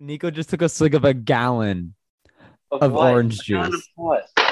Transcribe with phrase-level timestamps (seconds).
[0.00, 1.94] Nico just took a swig of a gallon.
[2.70, 3.12] Of what?
[3.12, 3.80] orange A gallon juice.
[3.80, 4.28] of What?
[4.36, 4.50] I'll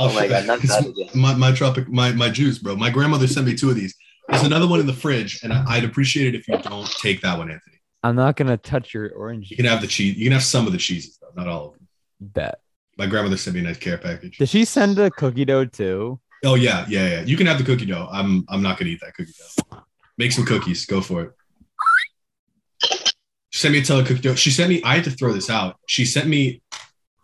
[0.00, 1.08] Oh, oh my God, not that again.
[1.14, 2.76] My my tropic my my juice, bro.
[2.76, 3.94] My grandmother sent me two of these.
[4.28, 7.20] There's another one in the fridge, and I, I'd appreciate it if you don't take
[7.22, 7.80] that one, Anthony.
[8.04, 10.16] I'm not gonna touch your orange You can have the cheese.
[10.16, 11.88] You can have some of the cheeses, though, not all of them.
[12.20, 12.60] bet.
[12.96, 14.38] My grandmother sent me a nice care package.
[14.38, 16.20] Did she send a cookie dough too?
[16.44, 17.20] Oh yeah, yeah, yeah.
[17.22, 18.08] You can have the cookie dough.
[18.12, 19.82] I'm I'm not gonna eat that cookie dough.
[20.16, 20.86] Make some cookies.
[20.86, 21.32] Go for it.
[23.58, 24.36] She sent me a cookie dough.
[24.36, 24.80] She sent me.
[24.84, 25.80] I had to throw this out.
[25.88, 26.62] She sent me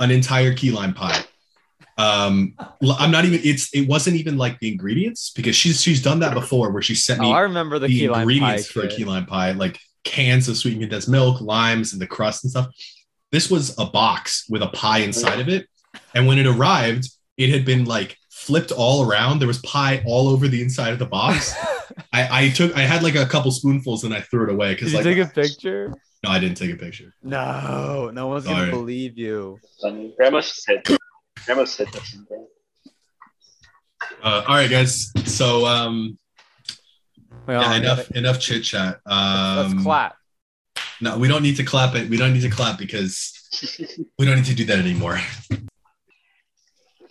[0.00, 1.24] an entire key lime pie.
[1.96, 2.56] Um,
[2.98, 3.38] I'm not even.
[3.44, 3.72] It's.
[3.72, 7.20] It wasn't even like the ingredients because she's she's done that before where she sent
[7.20, 8.32] me, Oh, me I remember the, the, key lime pie.
[8.32, 12.06] ingredients for a key lime pie, like cans of sweetened condensed milk, limes, and the
[12.08, 12.66] crust and stuff.
[13.30, 15.68] This was a box with a pie inside of it,
[16.16, 19.38] and when it arrived, it had been like flipped all around.
[19.38, 21.54] There was pie all over the inside of the box.
[22.12, 24.76] I, I took, I had like a couple spoonfuls and I threw it away Did
[24.76, 25.94] because you like take a picture?
[26.24, 27.12] No, I didn't take a picture.
[27.22, 28.56] No, no one's Sorry.
[28.60, 29.58] gonna believe you.
[29.80, 30.14] Funny.
[30.16, 30.82] Grandma said.
[31.44, 32.46] Grandma said that sometime.
[34.22, 35.12] Uh, all right, guys.
[35.26, 36.18] So um,
[37.46, 39.00] Well, yeah, enough enough chit chat.
[39.06, 40.16] Let's Um, clap.
[41.02, 42.08] No, we don't need to clap it.
[42.08, 43.32] We don't need to clap because
[44.18, 45.20] we don't need to do that anymore.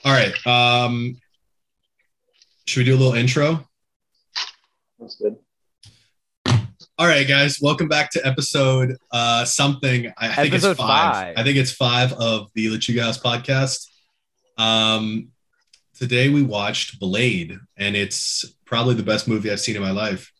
[0.05, 0.33] All right.
[0.47, 1.17] Um,
[2.65, 3.67] should we do a little intro?
[4.99, 5.35] That's good.
[6.99, 7.59] All right, guys.
[7.59, 10.07] Welcome back to episode uh, something.
[10.17, 11.13] I, I think Episode it's five.
[11.13, 11.33] five.
[11.37, 13.87] I think it's five of the Lechuga House podcast.
[14.57, 15.29] Um,
[15.97, 20.31] today we watched Blade, and it's probably the best movie I've seen in my life.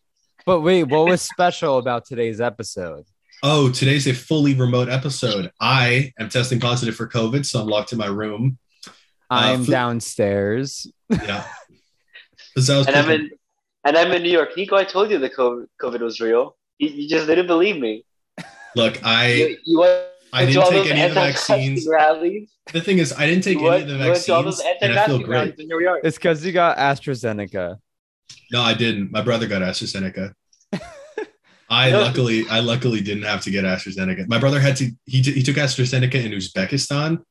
[0.46, 3.04] But wait, what was special about today's episode?
[3.42, 5.50] Oh, today's a fully remote episode.
[5.60, 8.58] I am testing positive for COVID, so I'm locked in my room.
[9.28, 10.86] I'm fu- downstairs.
[11.10, 11.44] Yeah.
[12.54, 13.30] 'Cause I was And I'm in,
[13.84, 14.56] and I'm in New York.
[14.56, 16.56] Nico, I told you the COVID, COVID was real.
[16.78, 18.04] You, you just didn't believe me.
[18.76, 21.86] Look, I you, you went I didn't take any of the vaccines.
[21.88, 22.50] Rallies.
[22.72, 24.42] The thing is, I didn't take You any went, of the you went to all
[24.42, 25.28] those vaccines, and I feel great.
[25.28, 26.00] rallies, and here.
[26.02, 27.78] It's because you got AstraZeneca.
[28.50, 29.12] No, I didn't.
[29.12, 30.32] My brother got AstraZeneca.
[31.70, 32.00] I No.
[32.00, 34.26] luckily, I luckily didn't have to get AstraZeneca.
[34.28, 34.90] My brother had to.
[35.06, 37.22] He he took AstraZeneca in Uzbekistan,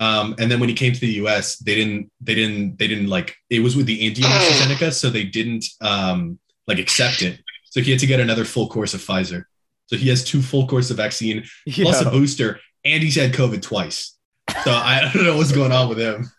[0.00, 2.10] um, and then when he came to the U.S., they didn't.
[2.22, 2.78] They didn't.
[2.78, 3.36] They didn't like.
[3.50, 7.40] It was with the Indian AstraZeneca, so they didn't um, like accept it.
[7.66, 9.44] So he had to get another full course of Pfizer.
[9.86, 13.60] So he has two full course of vaccine plus a booster, and he's had COVID
[13.60, 14.16] twice.
[14.64, 16.30] So I don't know what's going on with him.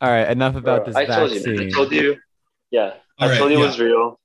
[0.00, 1.60] All right, enough about Bro, this I told you.
[1.60, 2.16] I told you.
[2.70, 2.94] Yeah.
[3.18, 3.64] All I right, told you yeah.
[3.64, 4.20] it was real.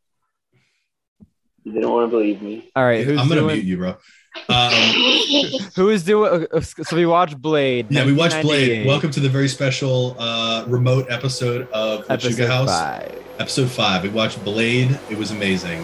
[1.63, 2.69] You didn't want to believe me.
[2.75, 3.55] All right, who's I'm gonna doing?
[3.57, 3.97] mute you, bro.
[4.47, 4.71] Um,
[5.75, 6.47] Who is doing?
[6.51, 7.87] uh, So we watched Blade.
[7.89, 8.85] yeah, we watched Blade.
[8.87, 12.69] Welcome to the very special uh, remote episode of the episode Lechuga House.
[12.69, 13.23] five.
[13.39, 14.03] Episode five.
[14.03, 14.99] We watched Blade.
[15.09, 15.83] It was amazing.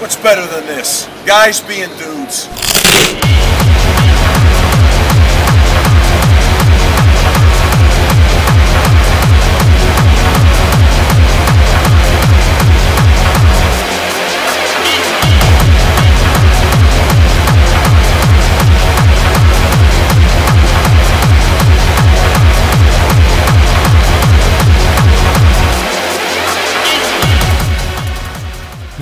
[0.00, 1.06] What's better than this?
[1.26, 2.48] Guys being dudes.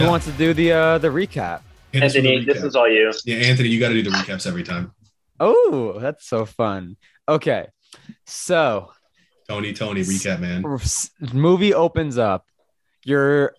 [0.00, 0.11] Who Yeah.
[0.12, 1.61] wants to do the uh the recap?
[1.93, 3.12] Hit us with Anthony, this is all you.
[3.27, 4.93] yeah, Anthony, you got to do the recaps every time.
[5.38, 6.97] Oh, that's so fun.
[7.28, 7.66] Okay,
[8.25, 8.93] so
[9.47, 10.65] Tony, Tony, recap, man.
[11.39, 12.47] movie opens up.
[13.05, 13.55] You're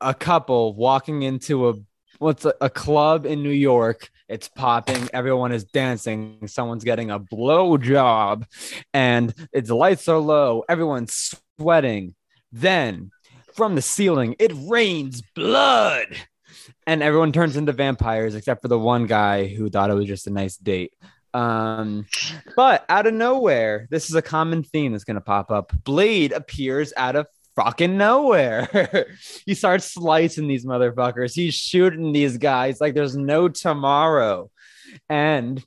[0.00, 1.74] a couple walking into a
[2.20, 4.08] what's a, a club in New York.
[4.28, 5.08] It's popping.
[5.12, 6.46] Everyone is dancing.
[6.46, 8.46] Someone's getting a blow job,
[8.94, 10.62] and its lights are low.
[10.68, 12.14] Everyone's sweating.
[12.52, 13.10] Then,
[13.54, 16.06] from the ceiling, it rains blood,
[16.86, 20.26] and everyone turns into vampires except for the one guy who thought it was just
[20.26, 20.92] a nice date.
[21.34, 22.06] Um,
[22.56, 25.72] but out of nowhere, this is a common theme that's gonna pop up.
[25.84, 29.06] Blade appears out of fucking nowhere.
[29.46, 31.34] he starts slicing these motherfuckers.
[31.34, 34.50] He's shooting these guys like there's no tomorrow.
[35.08, 35.62] And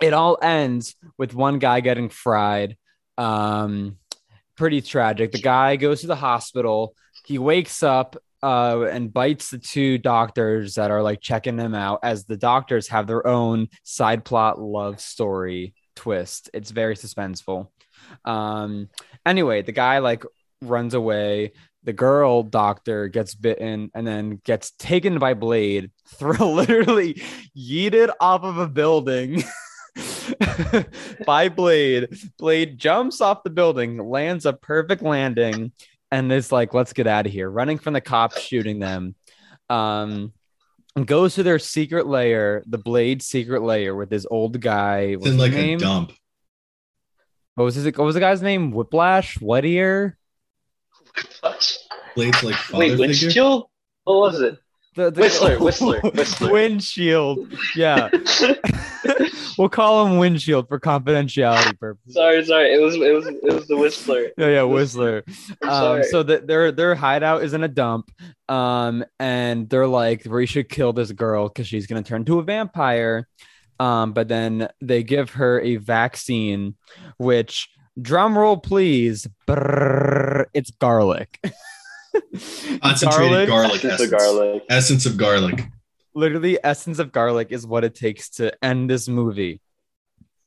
[0.00, 2.76] it all ends with one guy getting fried.
[3.18, 3.98] Um,
[4.60, 5.32] pretty tragic.
[5.32, 6.94] The guy goes to the hospital.
[7.24, 12.00] He wakes up uh, and bites the two doctors that are like checking him out
[12.02, 16.50] as the doctors have their own side plot love story twist.
[16.52, 17.68] It's very suspenseful.
[18.26, 18.90] Um,
[19.24, 20.24] anyway, the guy like
[20.60, 21.52] runs away.
[21.84, 27.22] The girl doctor gets bitten and then gets taken by Blade, throw literally
[27.56, 29.42] yeeted off of a building.
[31.26, 32.08] by Blade.
[32.38, 35.72] Blade jumps off the building, lands a perfect landing,
[36.10, 37.50] and is like, let's get out of here.
[37.50, 39.14] Running from the cops, shooting them.
[39.68, 40.32] Um,
[41.04, 45.00] goes to their secret layer, the Blade secret layer with this old guy.
[45.12, 45.78] It's What's in like name?
[45.78, 46.12] a dump.
[47.54, 48.70] What was his, what was the guy's name?
[48.72, 49.40] Whiplash?
[49.40, 50.16] Whittier?
[52.14, 53.06] Blade's like father Wait, figure.
[53.06, 53.68] windshield?
[54.04, 54.58] What was it?
[54.96, 56.52] The, the- Whistler, Whistler, Whistler.
[56.52, 57.52] Windshield.
[57.76, 58.10] Yeah.
[59.58, 62.14] we'll call him Windshield for confidentiality purposes.
[62.14, 62.74] sorry, sorry.
[62.74, 64.28] It was it was it was the Whistler.
[64.36, 65.24] Yeah, yeah, Whistler.
[65.62, 68.10] Um, so that their their hideout is in a dump.
[68.48, 72.42] Um, and they're like, we should kill this girl because she's gonna turn into a
[72.42, 73.28] vampire.
[73.78, 76.74] Um, but then they give her a vaccine,
[77.16, 77.68] which
[78.00, 81.38] drum roll please, brrrr, it's garlic.
[82.82, 84.00] Concentrated garlic, Essence essence.
[84.00, 84.64] of garlic.
[84.68, 85.66] Essence of garlic.
[86.14, 89.60] literally essence of garlic is what it takes to end this movie.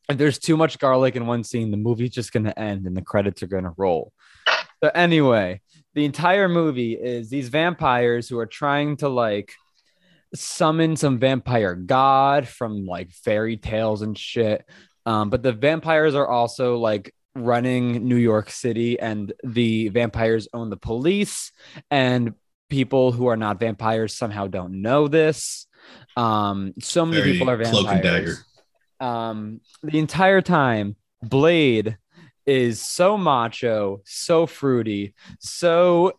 [0.09, 3.01] If there's too much garlic in one scene, the movie's just gonna end and the
[3.01, 4.11] credits are gonna roll.
[4.83, 5.61] So anyway,
[5.93, 9.53] the entire movie is these vampires who are trying to like
[10.35, 14.65] summon some vampire god from like fairy tales and shit.
[15.05, 20.69] Um, but the vampires are also like running New York City, and the vampires own
[20.69, 21.51] the police,
[21.89, 22.33] and
[22.69, 25.67] people who are not vampires somehow don't know this.
[26.15, 28.43] Um, so many Very people are vampires.
[28.99, 31.97] Um, the entire time, Blade
[32.45, 36.13] is so macho, so fruity, so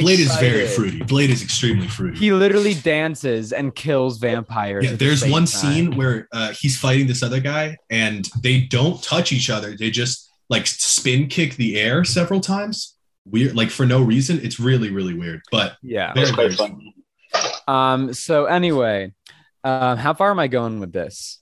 [0.00, 1.02] Blade is very fruity.
[1.02, 2.18] Blade is extremely fruity.
[2.18, 4.84] He literally dances and kills vampires.
[4.84, 5.46] yeah, at the there's one time.
[5.46, 9.76] scene where uh, he's fighting this other guy, and they don't touch each other.
[9.76, 12.96] They just like spin kick the air several times.
[13.24, 14.40] Weird, like for no reason.
[14.42, 15.42] It's really, really weird.
[15.50, 16.12] But Yeah.
[16.14, 16.80] Very, very fun.
[17.68, 18.12] Um.
[18.14, 19.12] So anyway,
[19.64, 21.38] um, how far am I going with this?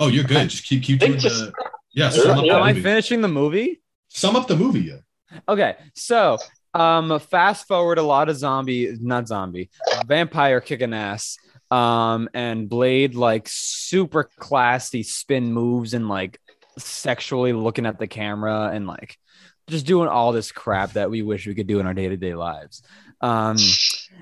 [0.00, 0.48] oh, you're good.
[0.48, 1.52] Just keep keep I doing think just- the
[1.92, 2.10] yeah.
[2.10, 2.82] Sum up Yeah, the Am I movie.
[2.82, 3.80] finishing the movie?
[4.08, 4.80] Sum up the movie.
[4.80, 5.38] Yeah.
[5.48, 6.38] Okay, so
[6.78, 9.70] um, fast forward a lot of zombie, not zombie,
[10.06, 11.36] vampire kicking ass.
[11.70, 16.40] Um, and Blade like super classy spin moves and like
[16.78, 19.18] sexually looking at the camera and like
[19.66, 22.16] just doing all this crap that we wish we could do in our day to
[22.16, 22.82] day lives.
[23.20, 23.56] Um,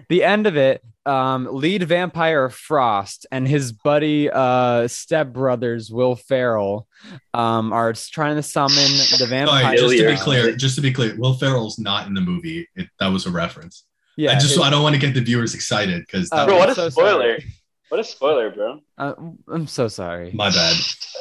[0.08, 6.16] the end of it, um, lead vampire Frost and his buddy, uh, step brothers Will
[6.16, 6.88] Ferrell,
[7.32, 8.75] um, are trying to summon
[9.19, 9.62] the vampire.
[9.62, 12.69] Sorry, just to be clear, just to be clear, Will Ferrell's not in the movie.
[12.75, 13.84] It, that was a reference.
[14.16, 16.58] Yeah, I just it- I don't want to get the viewers excited because Oh, Bro,
[16.58, 17.38] what a so spoiler.
[17.38, 17.44] sorry.
[17.88, 18.81] What a spoiler, bro.
[18.99, 19.14] uh,
[19.49, 20.32] I'm so sorry.
[20.32, 20.76] my bad.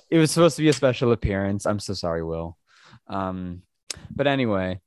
[0.10, 1.68] It was supposed to be a special appearance.
[1.68, 2.58] I'm so sorry, Will.
[3.08, 3.62] Um,
[4.16, 4.80] but anyway,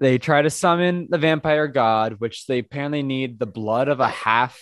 [0.00, 4.08] they try to summon the vampire god, which they apparently need the blood of a
[4.08, 4.60] half,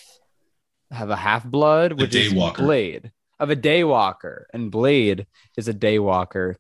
[0.90, 2.32] have a half blood, which is.
[2.64, 5.26] Blade of a daywalker, and Blade
[5.56, 6.56] is a daywalker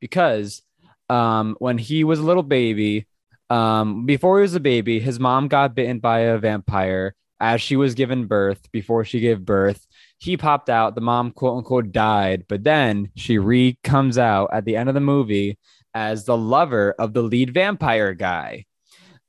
[0.00, 0.62] because
[1.08, 3.06] um, when he was a little baby,
[3.48, 7.76] um, before he was a baby, his mom got bitten by a vampire as she
[7.76, 8.70] was given birth.
[8.72, 9.86] Before she gave birth,
[10.18, 10.94] he popped out.
[10.94, 14.94] The mom, quote unquote, died, but then she re comes out at the end of
[14.94, 15.58] the movie
[15.96, 18.66] as the lover of the lead vampire guy.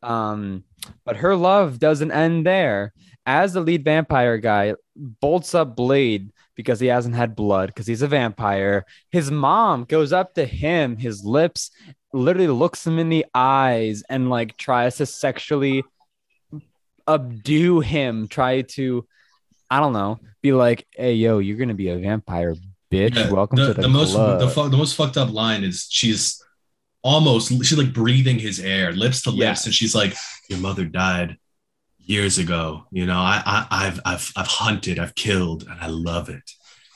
[0.04, 0.66] Um,
[1.06, 2.92] but her love doesn't end there.
[3.26, 8.02] As the lead vampire guy bolts up Blade because he hasn't had blood because he's
[8.02, 11.72] a vampire, his mom goes up to him, his lips,
[12.12, 15.86] literally looks him in the eyes and like tries to sexually
[17.08, 19.08] subdue him, try to,
[19.70, 22.56] I don't know, be like, hey, yo, you're going to be a vampire,
[22.92, 23.16] bitch.
[23.16, 25.88] Yeah, Welcome the, to the, the most the, fu- the most fucked up line is
[25.90, 26.44] she's
[27.04, 29.66] almost she's like breathing his air lips to lips Yes.
[29.66, 30.16] and she's like
[30.50, 31.38] your mother died
[32.00, 36.30] years ago you know I, I i've i've i've hunted i've killed and i love
[36.30, 36.52] it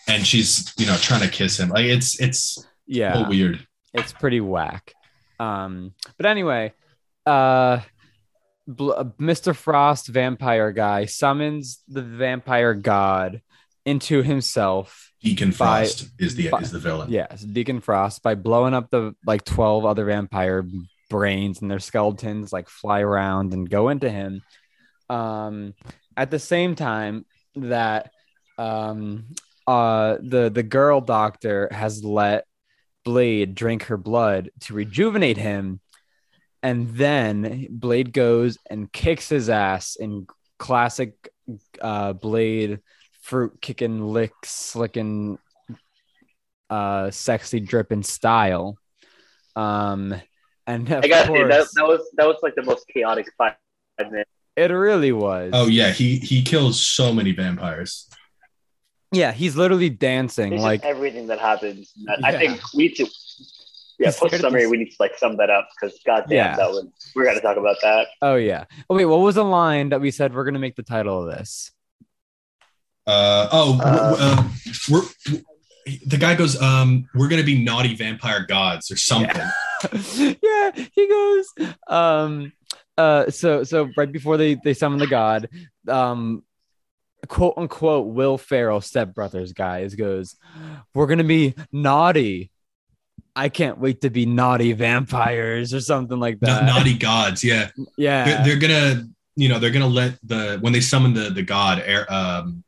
[0.07, 3.27] and she's you know trying to kiss him like it's it's yeah.
[3.27, 4.93] weird it's pretty whack.
[5.39, 6.73] Um, but anyway,
[7.25, 7.81] uh,
[8.67, 9.55] Bl- uh, Mr.
[9.55, 13.41] Frost, vampire guy, summons the vampire god
[13.85, 15.10] into himself.
[15.23, 18.89] Deacon By- frost is the by- is the villain Yes, Deacon Frost by blowing up
[18.89, 20.65] the like twelve other vampire
[21.09, 24.41] brains and their skeletons like fly around and go into him.
[25.09, 25.73] Um,
[26.15, 27.25] at the same time
[27.55, 28.11] that
[28.57, 29.25] um,
[29.67, 32.45] uh, the the girl doctor has let
[33.03, 35.79] Blade drink her blood to rejuvenate him,
[36.63, 40.27] and then Blade goes and kicks his ass in
[40.59, 41.13] classic
[41.81, 42.79] uh, Blade
[43.21, 45.37] fruit kicking, lick, slicking,
[46.69, 48.77] uh, sexy dripping style.
[49.55, 50.13] Um,
[50.67, 53.55] and of I got course, that, that was that was like the most chaotic five
[53.99, 54.29] minutes.
[54.55, 55.51] it really was.
[55.53, 58.07] oh yeah he he kills so many vampires
[59.13, 61.91] yeah, he's literally dancing It's like everything that happens.
[62.23, 62.39] I Yeah.
[62.39, 63.03] think we need to
[63.99, 64.67] yeah, He's post summary.
[64.67, 66.55] We need to like sum that up because goddamn, Yeah.
[66.55, 68.07] that one we're gonna talk about that.
[68.21, 68.63] Oh yeah.
[68.89, 71.37] Oh wait, what was the line that we said we're gonna make the title of
[71.37, 71.71] this?
[73.11, 74.47] Uh, oh, Uh,
[74.89, 75.01] we're, uh,
[75.33, 75.39] we're,
[76.05, 79.35] the guy goes, um, we're gonna be naughty vampire gods or something.
[80.41, 81.53] yeah, he goes.
[81.87, 82.53] Um,
[82.97, 85.49] uh, so so right before they they summon the god,
[85.87, 86.43] um,
[87.27, 90.35] quote unquote, Will Ferrell stepbrothers guys goes,
[90.93, 92.51] we're gonna be naughty.
[93.35, 96.65] I can't wait to be naughty vampires or something like that.
[96.65, 97.71] naughty gods, yeah.
[97.97, 101.43] yeah, They're, they're gonna, you know, they're gonna let the when they summon the the
[101.43, 102.63] god, air, um,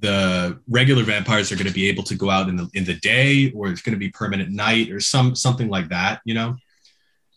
[0.00, 3.50] the regular vampires are gonna be able to go out in the in the day,
[3.52, 6.56] or it's gonna be permanent night, or some something like that, you know.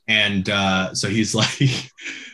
[0.08, 1.92] And uh, so he's like,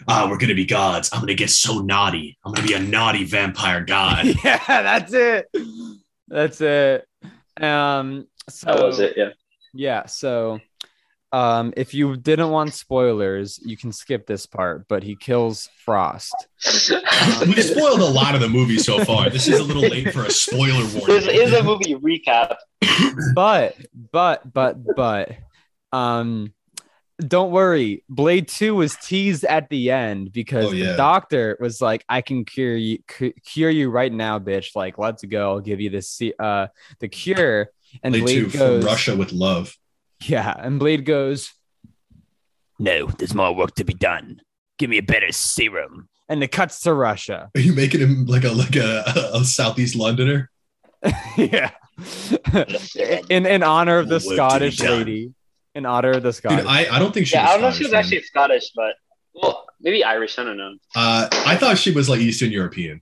[0.08, 1.10] "Ah, we're gonna be gods.
[1.14, 2.38] I'm gonna get so naughty.
[2.46, 5.48] I'm gonna be a naughty vampire god." yeah, that's it.
[6.28, 7.08] That's it.
[7.60, 9.14] Um, so That was it.
[9.18, 9.30] Yeah.
[9.74, 10.60] Yeah, so
[11.34, 16.34] um if you didn't want spoilers, you can skip this part, but he kills Frost.
[17.46, 19.30] We've spoiled a lot of the movie so far.
[19.30, 21.06] This is a little late for a spoiler warning.
[21.08, 22.56] this is a movie recap.
[23.36, 23.76] But
[24.12, 25.32] but but but
[25.92, 26.54] um
[27.20, 30.92] don't worry, Blade 2 was teased at the end because Oh, yeah.
[30.92, 34.76] the doctor was like, I can cure you cu- cure you right now, bitch.
[34.76, 35.50] Like, let's go.
[35.54, 36.68] I'll give you the ce- uh
[37.00, 37.72] the cure.
[38.04, 39.76] And Blade Blade two from goes, Russia with love.
[40.22, 41.54] Yeah, and Blade goes,
[42.80, 44.42] No, there's more work to be done.
[44.78, 46.10] Give me a better serum.
[46.30, 47.50] And it cuts to Russia.
[47.56, 50.50] Are you making him like a like a, a southeast Londoner?
[51.38, 51.72] yeah.
[53.30, 54.98] in in honor of the Work to be Scottish done.
[54.98, 55.34] lady.
[55.76, 56.66] In honor of the Dude, Scottish.
[56.66, 57.36] I, I don't think she.
[57.36, 58.96] Yeah, was I don't know if she was Scottish, actually Scottish, but
[59.34, 60.38] well, maybe Irish.
[60.38, 60.76] I don't know.
[60.96, 63.02] Uh, I thought she was like Eastern European.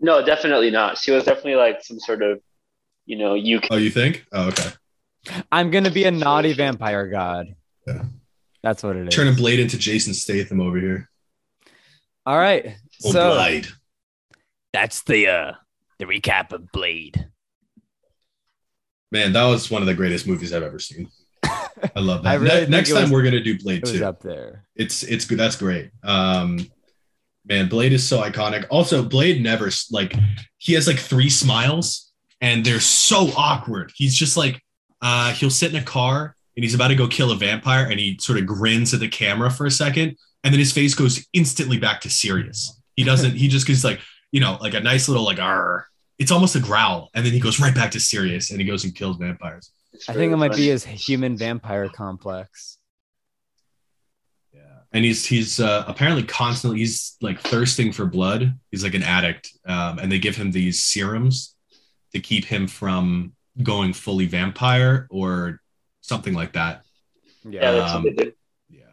[0.00, 0.98] No, definitely not.
[0.98, 2.40] She was definitely like some sort of,
[3.06, 3.68] you know, UK.
[3.70, 4.26] Oh, you think?
[4.32, 4.70] Oh, okay.
[5.50, 7.54] I'm gonna be a naughty vampire god.
[7.86, 8.04] Yeah.
[8.62, 9.14] That's what it is.
[9.14, 11.10] Turning Blade into Jason Statham over here.
[12.26, 12.76] All right.
[13.04, 13.68] Oh, So Blade.
[14.72, 15.52] that's the uh
[15.98, 17.28] the recap of Blade.
[19.10, 21.08] Man, that was one of the greatest movies I've ever seen.
[21.44, 22.30] I love that.
[22.30, 24.04] I really Ne- next time was- we're gonna do Blade two.
[24.04, 24.64] up there.
[24.74, 25.38] It's it's good.
[25.38, 25.90] That's great.
[26.02, 26.66] Um,
[27.46, 28.64] man, Blade is so iconic.
[28.70, 30.14] Also, Blade never like
[30.58, 33.92] he has like three smiles, and they're so awkward.
[33.94, 34.61] He's just like
[35.02, 37.98] uh, he'll sit in a car and he's about to go kill a vampire, and
[37.98, 41.26] he sort of grins at the camera for a second, and then his face goes
[41.32, 42.80] instantly back to serious.
[42.94, 43.32] He doesn't.
[43.32, 44.00] he just goes like
[44.32, 45.86] you know like a nice little like R.
[46.18, 48.84] It's almost a growl, and then he goes right back to serious, and he goes
[48.84, 49.72] and kills vampires.
[50.08, 52.78] I think it might be his human vampire complex.
[54.52, 54.60] Yeah,
[54.92, 58.54] and he's he's uh, apparently constantly he's like thirsting for blood.
[58.70, 61.56] He's like an addict, um, and they give him these serums
[62.12, 63.32] to keep him from
[63.62, 65.60] going fully vampire or
[66.00, 66.84] something like that.
[67.48, 68.34] Yeah, Um, what.
[68.70, 68.84] Yeah,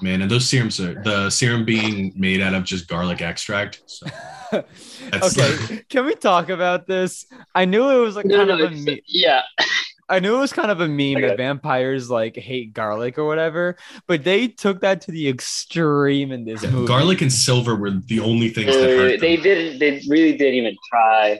[0.00, 3.82] man, and those serums are the serum being made out of just garlic extract.
[3.86, 4.06] So
[4.50, 7.26] That's- okay, can we talk about this?
[7.54, 9.42] I knew it was like No, kind no, of a it's- me- yeah.
[10.10, 13.76] I knew it was kind of a meme that vampires like hate garlic or whatever,
[14.06, 16.86] but they took that to the extreme in this yeah, movie.
[16.88, 19.42] garlic and silver were the only things that hurt they them.
[19.42, 19.78] didn't.
[19.78, 21.38] They really didn't even try.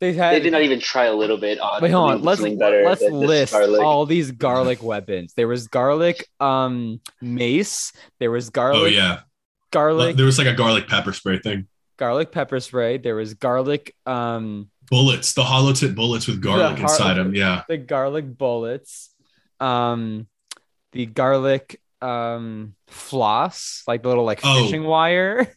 [0.00, 1.82] They They did not even try a little bit on.
[1.82, 2.22] Wait, hold on.
[2.22, 3.80] Let's better let's than list garlic.
[3.82, 5.32] all these garlic weapons.
[5.34, 7.92] There was garlic um mace.
[8.20, 9.20] There was garlic Oh yeah,
[9.72, 11.66] garlic there was like a garlic pepper spray thing.
[11.96, 12.98] garlic pepper spray.
[12.98, 17.34] There was garlic um Bullets, the hollow tip bullets with garlic har- inside them.
[17.34, 19.10] Yeah, the garlic bullets,
[19.60, 20.26] um
[20.92, 24.64] the garlic um floss, like the little like Oh.
[24.64, 25.52] fishing wire.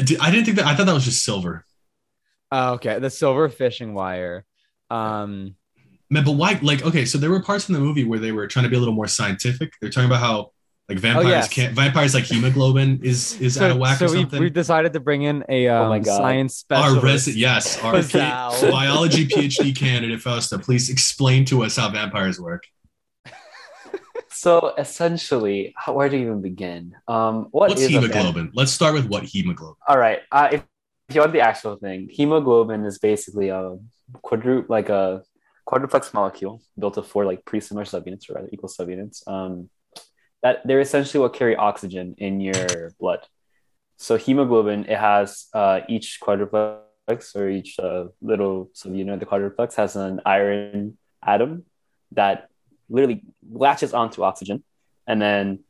[0.00, 0.66] I didn't think that.
[0.66, 1.64] I thought that was just silver.
[2.50, 4.44] Oh, okay, the silver fishing wire.
[4.90, 5.54] Um
[6.10, 6.58] Man, but why?
[6.62, 8.76] Like, okay, so there were parts in the movie where they were trying to be
[8.76, 9.74] a little more scientific.
[9.80, 10.52] They're talking about how
[10.88, 11.48] like vampires Oh, yes.
[11.50, 14.40] can't vampires like hemoglobin is is out of whack so or we, something.
[14.40, 16.16] we decided to bring in a um, Oh my God.
[16.16, 17.04] science our specialist.
[17.04, 18.66] resident, yes, our Fausto.
[18.66, 22.62] P- biology PhD candidate Fausto, please explain to us how vampires work.
[24.30, 26.94] So essentially, how, where do you even begin?
[27.08, 28.50] Um, what What's is hemoglobin?
[28.54, 29.76] Let's start with what hemoglobin.
[29.88, 30.20] All right.
[30.30, 30.62] Uh, if,
[31.08, 33.76] if you want the actual thing, hemoglobin is basically a
[34.22, 35.22] quadru like a
[35.64, 39.26] quadruplex molecule built of four like pre-similar subunits or rather equal subunits.
[39.26, 39.70] Um,
[40.42, 43.20] that they're essentially what carry oxygen in your blood.
[43.96, 49.74] So hemoglobin, it has uh, each quadruplex or each uh, little subunit of the quadruplex
[49.74, 51.64] has an iron atom
[52.12, 52.48] that
[52.88, 54.62] literally latches onto oxygen,
[55.06, 55.60] and then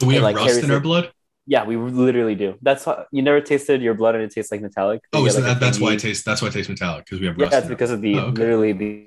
[0.00, 1.12] So we have like, rust in our blood.
[1.46, 2.56] Yeah, we literally do.
[2.62, 5.02] That's why you never tasted your blood and it tastes like metallic.
[5.12, 6.24] You Oh, so like, that, that's why it tastes.
[6.24, 7.52] That's why it tastes metallic because we have Yeah, rust.
[7.56, 8.40] that's because of the Oh, okay.
[8.42, 9.06] literally the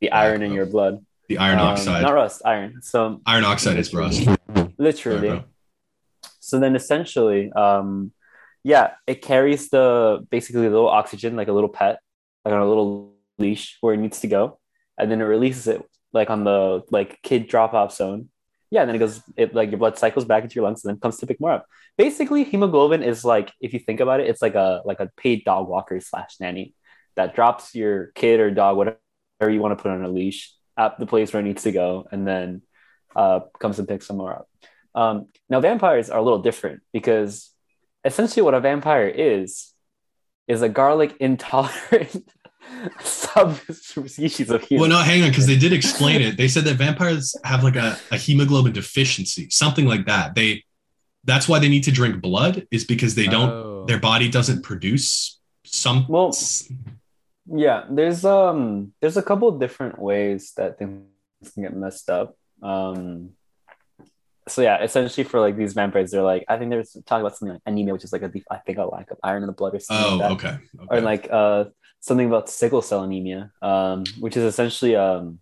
[0.00, 1.04] the iron in your blood.
[1.28, 2.02] the iron Um, oxide.
[2.02, 2.80] not rust, iron.
[2.82, 4.26] So iron oxide is rust.
[4.78, 5.28] literally.
[5.28, 5.44] Sorry,
[6.40, 8.12] so then essentially, um,
[8.64, 12.00] yeah, it carries the basically little oxygen like a little pet
[12.44, 14.58] like on a little leash where it needs to go,
[14.98, 18.28] and then it releases it like on the like kid drop off zone.
[18.70, 20.94] Yeah, and then it goes it like your blood cycles back into your lungs and
[20.94, 21.66] then comes to pick more up.
[21.98, 25.44] Basically, hemoglobin is like if you think about it, it's like a like a paid
[25.44, 26.74] dog walker slash nanny
[27.16, 29.00] that drops your kid or dog, whatever
[29.48, 32.06] you want to put on a leash at the place where it needs to go,
[32.12, 32.62] and then
[33.16, 34.48] uh, comes and picks them more up.
[34.94, 37.50] Um, now, vampires are a little different because
[38.04, 39.72] essentially what a vampire is
[40.48, 42.24] is a garlic intolerant
[43.00, 44.80] subspecies of human.
[44.90, 46.36] Well, no, hang on, because they did explain it.
[46.36, 50.34] They said that vampires have like a, a hemoglobin deficiency, something like that.
[50.34, 50.64] They
[51.24, 53.84] that's why they need to drink blood, is because they don't Oh.
[53.86, 56.32] their body doesn't produce some Well,
[57.46, 61.04] yeah, there's um there's a couple different ways that things
[61.54, 62.36] can get messed up.
[62.62, 63.30] Um
[64.48, 67.54] so yeah, essentially for like these vampires, they're like I think there's talking about something
[67.54, 69.74] like anemia, which is like a I think a lack of iron in the blood
[69.74, 70.06] or something.
[70.06, 70.50] Oh, like that.
[70.50, 70.58] okay.
[70.90, 71.64] or like uh
[72.00, 75.38] something about sickle cell anemia, um, which is essentially um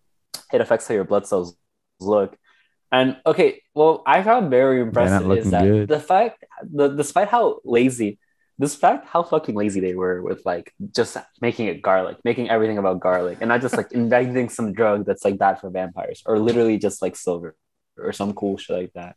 [0.52, 1.56] it affects how your blood cells
[2.00, 2.36] look.
[2.90, 5.88] And okay, well, I found very impressive is that good.
[5.88, 8.18] the fact the despite how lazy
[8.60, 13.00] despite how fucking lazy they were with like just making it garlic, making everything about
[13.00, 16.78] garlic, and not just like inventing some drug that's like bad for vampires, or literally
[16.78, 17.54] just like silver
[17.96, 19.16] or some cool shit like that.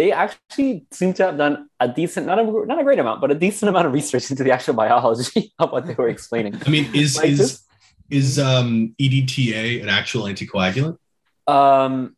[0.00, 3.30] They actually seem to have done a decent, not a not a great amount, but
[3.30, 6.52] a decent amount of research into the actual biology of what they were explaining.
[6.66, 7.56] I mean, is Like is this-
[8.20, 10.96] is um EDTA an actual anticoagulant?
[11.46, 12.16] Um,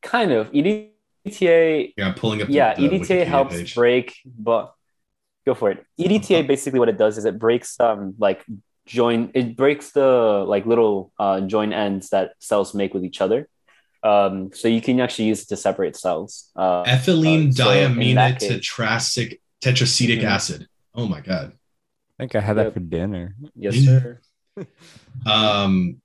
[0.00, 1.94] kind of EDTA.
[1.98, 2.46] Yeah, I'm pulling up.
[2.48, 3.74] the- Yeah, the EDTA Wikipedia helps page.
[3.74, 4.72] break, but
[5.44, 5.78] go for it.
[5.98, 8.40] EDTA basically what it does is it breaks um like
[8.86, 10.10] join it breaks the
[10.54, 13.48] like little uh join ends that cells make with each other.
[14.04, 16.50] Um, so you can actually use it to separate cells.
[16.54, 20.24] Uh, ethylene uh, so diamine that case- tetrasic tetracetic Mhm.
[20.24, 20.68] acid.
[20.94, 21.52] Oh my god.
[22.18, 23.34] I think I had that for dinner.
[23.56, 24.20] yes, sir.
[25.26, 26.00] Um,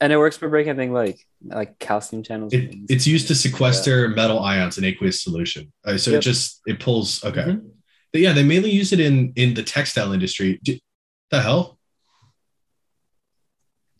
[0.00, 2.52] And it works for breaking, I think, like like calcium channels.
[2.52, 5.72] it, it's used to sequester metal ions in aqueous solution.
[5.84, 7.24] Uh, so it just it pulls.
[7.24, 7.44] Okay.
[7.44, 7.70] Mhm.
[8.12, 10.58] But yeah, they mainly use it in in the textile industry.
[10.62, 10.82] D-
[11.30, 11.78] the hell?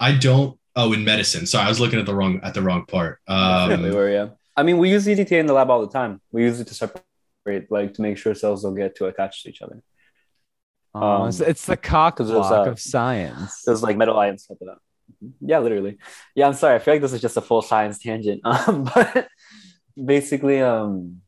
[0.01, 0.59] I don't.
[0.79, 1.47] Oh, in medicine.
[1.47, 3.21] Sorry, I was looking at the wrong at the wrong part.
[3.27, 4.29] Definitely Um, were, yeah.
[4.57, 6.21] I mean, we use EDTA in the lab all the time.
[6.33, 9.49] We use it to separate, like, to make sure cells don't get too attached to
[9.51, 9.83] each other.
[10.95, 13.63] Oh, Um, it's, it's the cock 'cause there's, block uh, of science.
[13.65, 14.79] There's like metal ions type of that.
[15.41, 15.99] Yeah, literally.
[16.35, 16.75] Yeah, I'm sorry.
[16.75, 18.41] I feel like this is just a full science tangent.
[18.45, 19.29] Um, but
[20.03, 21.21] basically, um,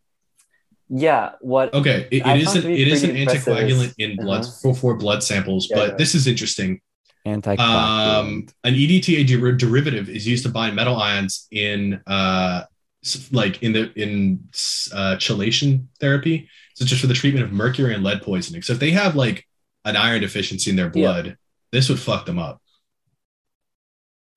[0.88, 1.32] yeah.
[1.40, 1.72] What?
[1.74, 4.52] okay, it, it is an it is an pretty impressive anticoagulant is- in blood Uh-huh.
[4.62, 5.94] for, for blood samples, Yeah, but yeah.
[5.96, 6.80] this is interesting.
[7.24, 12.62] Anti Um, an EDTA der- derivative is used to bind metal ions in uh,
[13.33, 14.48] like in the in
[14.92, 18.62] uh, chelation therapy, such as for the treatment of mercury and lead poisoning.
[18.62, 19.46] So if they have like
[19.85, 20.90] an iron deficiency in their Yeah.
[21.02, 21.37] blood,
[21.72, 22.62] this would fuck them up.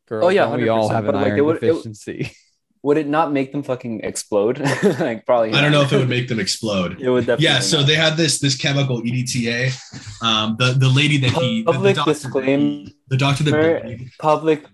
[0.08, 2.32] Girl, Oh, yeah, we all have an but, like, it iron would- it- deficiency.
[2.84, 4.60] would it not make them fucking explode?
[5.00, 5.54] like probably.
[5.54, 7.00] I don't know if it would make them explode.
[7.00, 7.46] It would definitely.
[7.46, 7.88] Yeah, so not.
[7.88, 10.24] they had this this chemical EDTA.
[10.24, 12.90] Um, the the lady that he the, the Public doctor, disclaimer.
[13.08, 14.66] the doctor that public.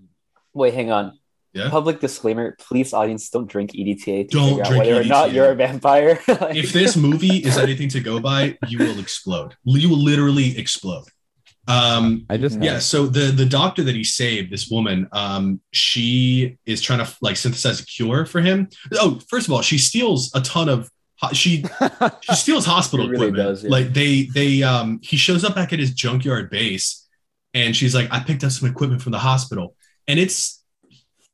[0.53, 1.19] Wait, hang on.
[1.53, 1.69] Yeah?
[1.69, 4.29] Public disclaimer: Please, audience, don't drink EDTA.
[4.29, 5.33] Don't drink whether or not EDTA.
[5.33, 6.19] you're a vampire.
[6.27, 9.55] Like- if this movie is anything to go by, you will explode.
[9.63, 11.05] You will literally explode.
[11.67, 12.79] Um, I just yeah.
[12.79, 17.35] So the the doctor that he saved, this woman, um, she is trying to like
[17.35, 18.69] synthesize a cure for him.
[18.93, 20.89] Oh, first of all, she steals a ton of.
[21.33, 21.65] She
[22.21, 23.47] she steals hospital really equipment.
[23.49, 23.69] does, yeah.
[23.69, 27.05] Like they they um he shows up back at his junkyard base,
[27.53, 29.75] and she's like, I picked up some equipment from the hospital,
[30.07, 30.63] and it's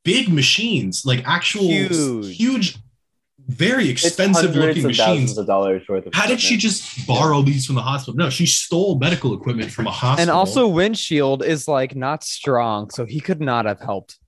[0.04, 2.36] big machines, like actual Huge.
[2.36, 2.78] huge
[3.46, 5.38] very expensive hundreds looking of thousands machines.
[5.38, 6.14] of dollars worth of.
[6.14, 8.16] How did she just borrow these from the hospital?
[8.16, 10.22] No, she stole medical equipment from a hospital.
[10.22, 14.18] and also windshield is like not strong, so he could not have helped.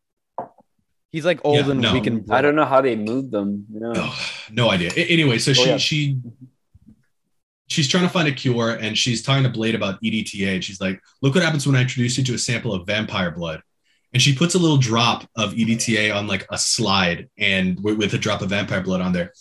[1.13, 1.93] He's like old Yeah, and no.
[1.95, 3.65] weak and I don't know how they moved them.
[3.73, 3.93] You know?
[3.97, 4.19] Ugh,
[4.51, 4.91] no idea.
[4.97, 5.77] A- anyway, so oh, she Oh, yeah.
[5.79, 6.19] she
[7.69, 10.55] she's trying to find a cure, and she's talking to Blade about EDTA.
[10.57, 13.31] And she's like, "Look what happens when I introduce you to a sample of vampire
[13.31, 13.63] blood."
[14.17, 18.15] And she puts a little drop of EDTA on like a slide, and with, with
[18.15, 19.35] a drop of vampire blood on there.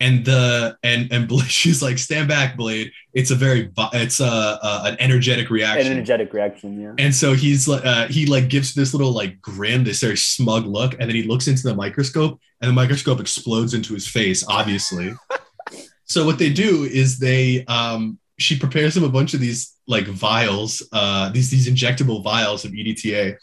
[0.00, 2.90] And the and and she's like, "Stand back, Blade.
[3.12, 6.80] It's a very it's a, a an energetic An reaction." energetic reaction.
[6.80, 6.94] Yeah.
[6.96, 10.64] And so he's like, uh, he like gives this little like grin, this very smug
[10.64, 14.42] look, and then he looks into the microscope, and the microscope explodes into his face,
[14.48, 15.12] obviously.
[16.06, 20.06] so what they do is they, um, she prepares him a bunch of these like
[20.06, 23.36] vials, uh, these these injectable vials of EDTA,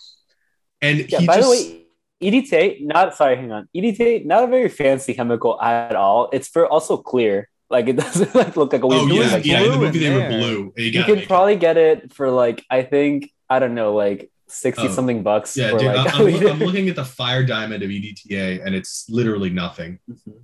[0.81, 1.19] and Yeah.
[1.19, 1.77] he by just, the way,
[2.21, 3.67] EDTA, not sorry, hang on.
[3.75, 6.29] EDTA, not a very fancy chemical at all.
[6.31, 7.49] It's for also clear.
[7.69, 9.61] Like it doesn't like look like a weird Oh yeah, like, yeah.
[9.61, 10.73] In the movie, in they were blue.
[10.77, 11.27] You, You can make it.
[11.27, 14.91] probably get it for like I think I don't know like sixty Oh.
[14.91, 15.55] something bucks.
[15.55, 15.95] Yeah, for dude.
[15.95, 19.99] like I'm, I'm, I'm looking at the fire diamond of EDTA, and it's literally nothing.
[20.09, 20.41] Mhm.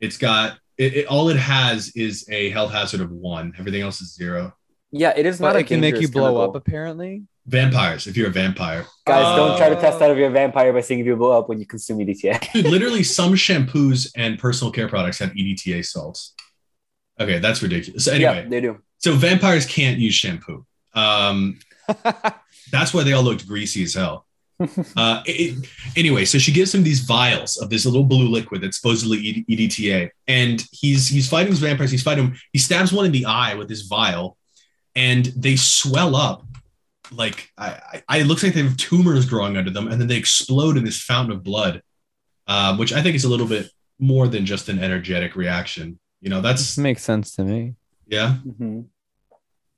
[0.00, 1.06] It's got it, it.
[1.08, 3.52] All it has is a health hazard of one.
[3.58, 4.54] Everything else is zero.
[4.90, 5.56] yeah, it is But not.
[5.56, 6.42] a it can make you blow chemical.
[6.42, 7.24] up, apparently.
[7.46, 8.06] Vampires.
[8.06, 10.04] If you're a vampire, Guys, don't try to test Oh.
[10.04, 12.52] out if you're a vampire by seeing if you blow up when you consume EDTA.
[12.52, 12.66] dude.
[12.66, 16.34] literally, some shampoos and personal care products have EDTA salts.
[17.18, 18.04] Okay, that's ridiculous.
[18.04, 18.78] So anyway, yeah, they do.
[18.98, 20.64] so vampires can't use shampoo.
[20.94, 21.58] Um,
[22.72, 24.26] that's why they all looked greasy as hell.
[24.94, 28.60] Uh, it- it- anyway, so she gives him these vials of this little blue liquid
[28.62, 31.90] that's supposedly EDTA, and he's he's fighting these vampires.
[31.90, 32.34] He's fighting them.
[32.52, 34.36] He stabs one in the eye with this vial,
[34.94, 36.44] and they swell up.
[37.12, 40.08] Like I, I, I- it looks like they have tumors growing under them, and then
[40.08, 41.82] they explode in this fountain of blood,
[42.46, 45.98] um, which I think is a little bit more than just an energetic reaction.
[46.20, 47.74] You know, This that's makes sense to me.
[48.06, 48.36] yeah.
[48.46, 48.86] Mhm.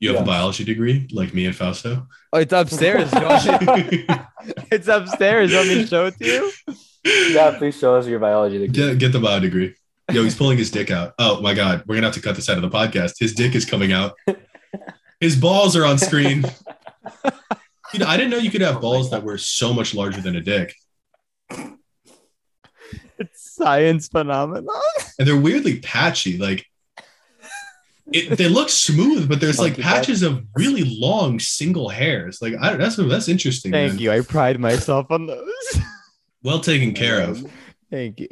[0.00, 2.08] You have a biology degree like me and Fausto.
[2.32, 3.08] Oh, it's upstairs.
[3.14, 4.04] You
[4.72, 5.52] it's upstairs.
[5.52, 7.32] Let me show it to you?
[7.32, 8.74] Yeah, please show us your biology degree.
[8.74, 9.74] Get, get the bio degree.
[10.10, 11.14] Yo, he's pulling his dick out.
[11.20, 13.14] Oh my god, we're gonna have to cut this out of the podcast.
[13.20, 14.14] His dick is coming out.
[15.20, 16.44] His balls are on screen.
[17.92, 20.36] You know, I didn't know you could have balls that were so much larger than
[20.36, 20.74] a dick,
[23.18, 24.68] It's science phenomenon.
[25.18, 26.38] and they're weirdly patchy.
[26.38, 26.66] Like,
[28.12, 32.40] it, they look smooth, but there's like patches of really long single hairs.
[32.42, 33.72] Like, I, that's that's interesting.
[33.72, 34.00] Thank man.
[34.00, 34.12] you.
[34.12, 35.46] I pride myself on those.
[36.44, 37.46] Well taken care of.
[37.88, 38.28] Thank you.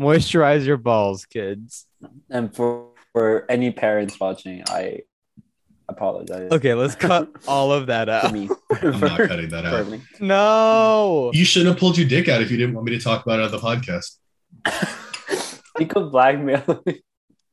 [0.00, 1.84] Moisturize your balls, kids.
[2.30, 5.02] And for, for any parents watching, I
[5.98, 6.50] apologize.
[6.52, 8.32] Okay, let's cut all of that out.
[8.32, 8.48] me.
[8.82, 9.88] I'm not cutting that For out.
[9.88, 10.00] me.
[10.20, 11.30] No.
[11.34, 13.40] You shouldn't have pulled your dick out if you didn't want me to talk about
[13.40, 14.16] it on the podcast.
[15.78, 17.02] You could blackmail me.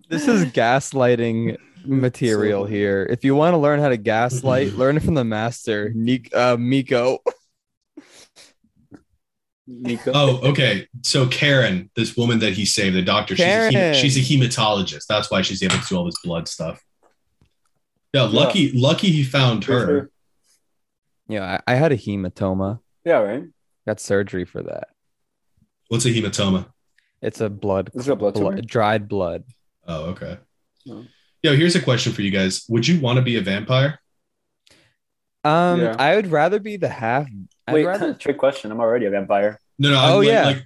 [0.10, 3.08] This is gaslighting material So- here.
[3.08, 6.58] If you want to learn how to gaslight, learn it from the master, Nik- uh,
[6.58, 7.20] Miko.
[9.68, 10.12] Nico.
[10.16, 10.88] Oh, okay.
[11.04, 15.06] So Karen, this woman that he saved, the doctor, she's a, hem- she's a hematologist.
[15.08, 16.82] That's why she's able to do all this blood stuff.
[18.16, 19.86] Yeah, lucky, lucky he found For her.
[19.86, 20.10] sure.
[21.28, 22.80] Yeah, I, I had a hematoma.
[23.04, 23.44] Yeah, right.
[23.86, 24.88] Got surgery for that.
[25.90, 26.68] What's a hematoma?
[27.22, 28.52] It's a blood, This is a blood tumor.
[28.54, 29.44] blood dried blood.
[29.88, 30.38] Oh, okay.
[30.90, 31.06] Oh.
[31.44, 32.66] Yo, here's a question for you guys.
[32.70, 34.00] Would you want to be a vampire?
[35.44, 35.96] Um, Yeah.
[36.00, 37.28] I would rather be the half.
[37.68, 38.72] I'd Wait, rather trick question.
[38.72, 39.60] I'm already a vampire.
[39.78, 40.00] No, no.
[40.14, 40.46] Oh, like, yeah.
[40.46, 40.66] Like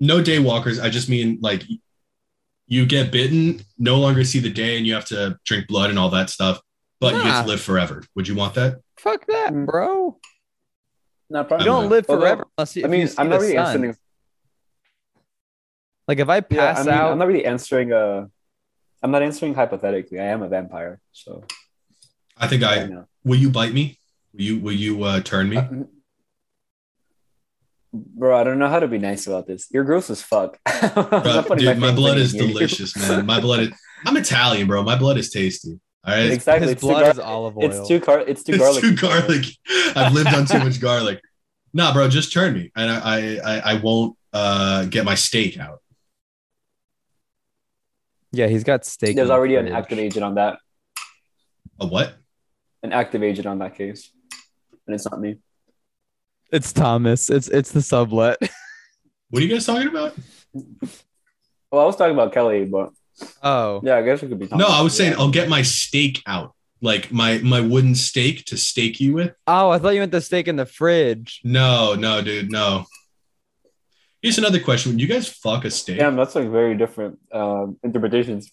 [0.00, 0.78] no day walkers.
[0.78, 1.64] I just mean like
[2.66, 5.98] you get bitten, no longer see the day, and you have to drink blood and
[5.98, 6.60] all that stuff.
[7.00, 8.02] But you get to live forever.
[8.14, 8.80] Would you want that?
[8.98, 9.66] fuck that, Mm.
[9.66, 10.18] bro.
[11.30, 11.64] Not You probably.
[11.66, 12.84] don't don't live Although, forever unless you.
[12.84, 13.66] I mean, you see I'm not the really sun.
[13.66, 13.96] answering.
[16.08, 17.92] Like if I Yeah, pass I mean, out, I'm not really answering.
[17.92, 18.26] Uh,
[19.02, 20.20] I'm not answering hypothetically.
[20.20, 21.44] I am a vampire, so
[22.36, 22.84] I think I.
[22.84, 22.90] I.
[23.24, 23.98] Will you bite me?
[24.32, 24.58] Will you?
[24.60, 25.56] Will you uh, turn me?
[25.58, 25.68] Uh,
[27.96, 29.68] Bro, I don't know how to be nice about this.
[29.70, 30.58] You're gross as fuck.
[30.94, 33.24] Bro, dude, my faith blood is delicious, man.
[33.24, 33.68] My blood is.
[34.04, 34.82] I'm Italian, bro.
[34.82, 35.78] My blood is tasty.
[36.06, 36.30] All right.
[36.30, 36.66] Exactly.
[36.66, 37.64] his It's too, blood gar- is olive oil.
[37.64, 38.20] it's too car.
[38.20, 38.84] It's too garlic.
[38.84, 39.44] It's garlic.
[39.46, 39.96] too garlic.
[39.96, 41.20] I've lived on too much garlic.
[41.76, 45.58] Nah, bro, just turn me, and I, I, I, I won't uh, get my steak
[45.58, 45.82] out.
[48.30, 49.16] yeah, he's got steak.
[49.16, 50.58] There's already an active agent on that.
[51.80, 52.14] A what?
[52.84, 54.12] An active agent on that case,
[54.86, 55.38] and it's not me.
[56.52, 57.28] It's Thomas.
[57.28, 58.38] It's it's the sublet.
[59.30, 60.14] What are you guys talking about?
[61.72, 62.92] Well, I was talking about Kelly, but
[63.42, 64.48] Oh, yeah, I guess it could be.
[64.54, 68.56] No, I was saying I'll get my steak out, like my my wooden stake to
[68.56, 69.34] stake you with.
[69.46, 71.40] oh, I thought you meant the steak in the fridge.
[71.44, 72.86] No, no, dude, no.
[74.22, 75.98] Here's another question: Would you guys fuck a steak?
[75.98, 78.50] Damn, that's like very different um, interpretations.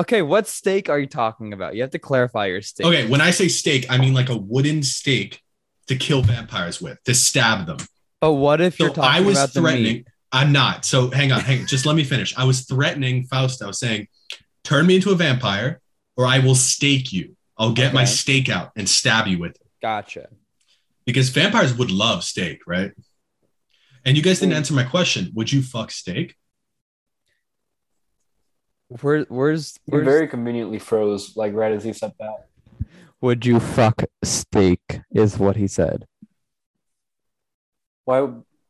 [0.00, 1.74] Okay, what steak are you talking about?
[1.74, 2.86] You have to clarify your steak.
[2.86, 5.42] Okay, when I say steak, I mean like a wooden stake
[5.88, 7.78] to kill vampires with, to stab them.
[8.20, 10.04] But what if So you're talking I was about the threatening.
[10.32, 10.38] Meat?
[10.40, 10.84] I'm not.
[10.84, 11.66] So hang on, hang on.
[11.66, 12.36] Just let me finish.
[12.36, 14.08] I was threatening Fausto, saying,
[14.64, 15.80] "Turn me into a vampire,
[16.16, 17.36] or I will stake you.
[17.58, 20.28] I'll get my stake out and stab you with it." Gotcha.
[21.06, 22.92] Because vampires would love steak, right?
[24.04, 24.56] And you guys didn't Mm.
[24.58, 25.30] answer my question.
[25.34, 26.36] Would you fuck steak?
[29.00, 32.48] Where, where's You where's very conveniently froze, like right as he said that.
[33.20, 35.00] would you fuck steak?
[35.12, 36.06] Is what he said.
[38.04, 38.28] Why?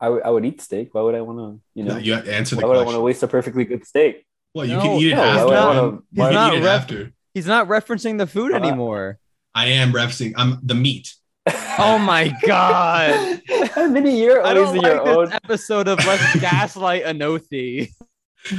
[0.08, 0.88] Would- I would, eat steak.
[0.94, 1.60] Why would I want to?
[1.74, 3.28] You know, No, you have to answer the why would I want to waste a
[3.28, 4.24] perfectly good steak?
[4.54, 5.42] Well, you No, can eat it no, after.
[5.42, 5.92] he's not- man.
[5.92, 7.12] he's You can not eat ref- after.
[7.34, 9.18] He's not referencing the food Uh, anymore.
[9.54, 10.32] I am referencing.
[10.36, 11.14] I'm the meat.
[11.78, 13.40] Oh my god!
[13.74, 15.40] How many year I always don't in like your this own?
[15.44, 17.92] episode of Let's Gaslight Anothi.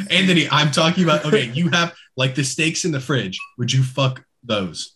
[0.09, 1.25] Anthony, I'm talking about.
[1.25, 3.37] Okay, you have like the steaks in the fridge.
[3.59, 4.95] Would you fuck those?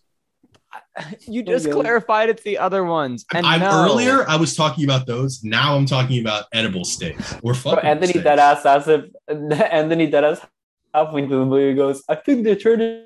[1.27, 1.73] You just Okay.
[1.73, 3.25] clarified it's the other ones.
[3.33, 3.85] And I'm no.
[3.85, 4.27] earlier.
[4.29, 5.43] I was talking about those.
[5.43, 7.35] Now I'm talking about edible steaks.
[7.43, 7.73] We're Bro.
[7.75, 8.25] Anthony steaks.
[8.25, 9.05] Deadass as if
[9.71, 10.45] Anthony Deadass
[10.93, 13.03] halfway through the movie goes, I think they're turning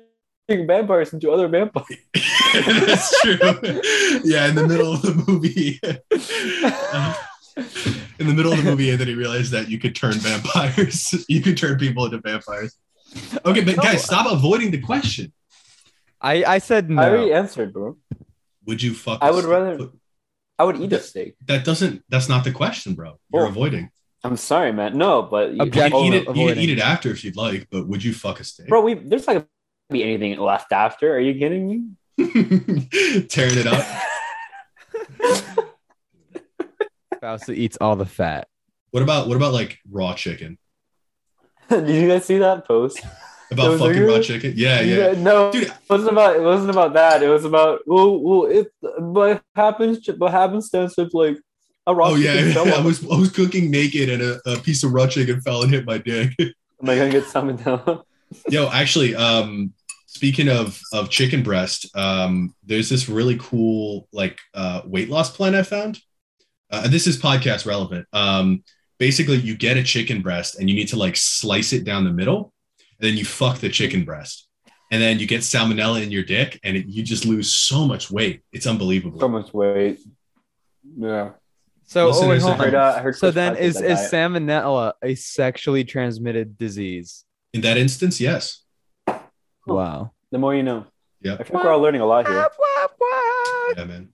[0.48, 1.86] vampires into other vampires.
[2.54, 3.38] That's true.
[4.24, 5.80] Yeah, in the middle of the movie.
[8.18, 11.24] in the middle of the movie, Anthony realized that you could turn vampires.
[11.28, 12.76] You could turn people into vampires.
[13.44, 13.82] Okay, but No.
[13.82, 15.32] guys, stop avoiding the question.
[16.20, 17.00] I, I said no.
[17.02, 17.96] I already answered, bro.
[18.66, 19.18] Would you fuck?
[19.22, 19.50] I a would steak?
[19.52, 19.88] rather-
[20.58, 21.36] I would eat a steak.
[21.46, 22.04] That doesn't.
[22.10, 23.18] That's not the question, bro.
[23.32, 23.48] You're Oh.
[23.48, 23.90] avoiding.
[24.22, 24.98] I'm sorry, man.
[24.98, 26.26] No, but you, You Object- can eat it.
[26.36, 28.68] You can eat it after if you'd like, but would you fuck a steak?
[28.68, 29.46] bro, we there's like
[29.88, 31.14] be anything left after.
[31.14, 31.84] Are you kidding me?
[33.28, 33.86] Tearing it up.
[37.20, 38.48] Fausto eats all the fat.
[38.90, 40.58] What about what about like raw chicken?
[41.70, 43.00] Did you guys see that post?
[43.50, 44.52] About fucking raw chicken?
[44.56, 45.12] Yeah, yeah.
[45.12, 45.64] No, Dude.
[45.64, 46.36] it wasn't about.
[46.36, 47.22] It wasn't about that.
[47.22, 47.80] It was about.
[47.86, 48.72] Well, well, it.
[48.80, 50.08] What happens?
[50.18, 51.36] What happenstance if like
[51.86, 54.84] a rock Oh yeah, fell I was I was cooking naked and a, a piece
[54.84, 56.32] of raw chicken fell and hit my dick.
[56.38, 58.02] Am I gonna get summoned down?
[58.48, 59.72] Yo, actually, um,
[60.06, 65.54] speaking of of chicken breast, um, there's this really cool like uh, weight loss plan
[65.54, 65.98] I found.
[66.70, 68.06] Uh, and this is podcast relevant.
[68.12, 68.62] Um,
[68.98, 72.12] basically, you get a chicken breast and you need to like slice it down the
[72.12, 72.52] middle,
[73.00, 74.46] and then you fuck the chicken breast,
[74.90, 78.10] and then you get salmonella in your dick, and it, you just lose so much
[78.10, 78.42] weight.
[78.52, 79.18] It's unbelievable.
[79.20, 80.00] so much weight.
[80.98, 81.30] Yeah.
[81.84, 82.94] So, oh, wait, hold I I heard, on.
[82.94, 84.12] uh, heard So then is, is diet.
[84.12, 87.24] salmonella a sexually transmitted disease?
[87.52, 88.62] In that instance, yes.
[89.66, 90.12] Wow.
[90.30, 90.86] the more you know.
[91.20, 91.34] Yeah.
[91.34, 92.46] I think we're all learning a lot here.
[93.76, 94.08] Yeah, man.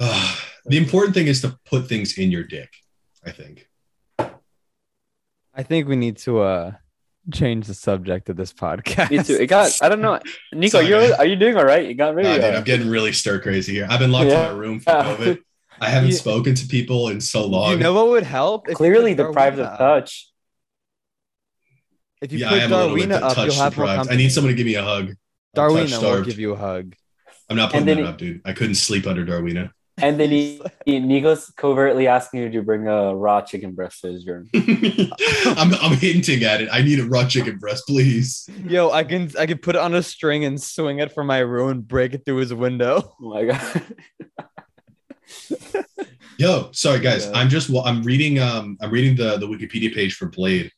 [0.00, 0.38] Ugh.
[0.66, 2.70] the important thing is to put things in your dick.
[3.24, 3.66] I think.
[5.54, 6.72] I think we need to uh
[7.32, 9.10] change the subject of this podcast.
[9.10, 9.34] Me too.
[9.34, 9.78] It got.
[9.82, 10.18] I don't know.
[10.52, 11.24] Nico, Sorry, you're.
[11.24, 11.86] you doing all right?
[11.86, 12.28] You got really.
[12.30, 13.86] Nah, dude, uh, I'm getting really stir crazy here.
[13.90, 14.50] I've been locked Yeah.
[14.50, 15.38] in my room for COVID.
[15.80, 17.72] I haven't You- spoken to people in so long.
[17.72, 18.68] You know what would help?
[18.68, 20.30] If clearly deprived of touch.
[22.20, 24.10] If you yeah, put am a little bit Darwina up, you'll have more deprived.
[24.10, 25.10] I need someone to give me a hug.
[25.10, 25.16] I'm
[25.56, 26.94] Darwina will give you a hug.
[27.48, 28.40] I'm not putting And then that he- up, dude.
[28.44, 29.70] I couldn't sleep under Darwina.
[30.02, 34.12] And then he, he Nico's covertly asking you to bring a raw chicken breast to
[34.12, 34.48] his room.
[35.56, 36.68] I'm, I'm hinting at it.
[36.70, 38.48] I need a raw chicken breast, please.
[38.64, 41.38] Yo, I can I can put it on a string and swing it from my
[41.38, 43.14] room and break it through his window.
[43.20, 43.82] Oh my god.
[46.38, 47.26] Yo, sorry guys.
[47.26, 47.32] Yeah.
[47.34, 50.70] I'm just I'm reading um I'm reading the the Wikipedia page for Blade.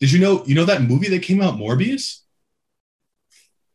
[0.00, 2.20] Did you know you know that movie that came out Morbius?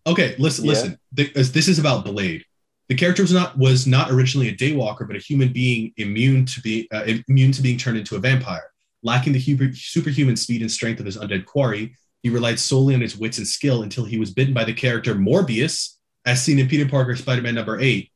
[0.05, 0.69] Okay, listen, Yeah.
[0.69, 0.99] listen.
[1.11, 2.43] This, this is about Blade.
[2.89, 6.61] The character was not was not originally a daywalker, but a human being immune to
[6.61, 8.69] be uh, immune to being turned into a vampire.
[9.01, 13.01] Lacking the huber, superhuman speed and strength of his undead quarry, he relied solely on
[13.01, 15.95] his wits and skill until he was bitten by the character Morbius,
[16.25, 18.11] as seen in Peter Parker Spider-Man number eight.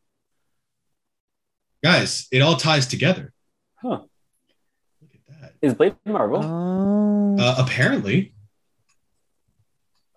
[1.83, 3.31] Guys, it all ties together.
[3.81, 4.01] Huh.
[5.01, 5.53] Look at that.
[5.61, 6.41] Is Blade Marvel?
[6.43, 7.37] Oh.
[7.39, 8.33] Uh, apparently.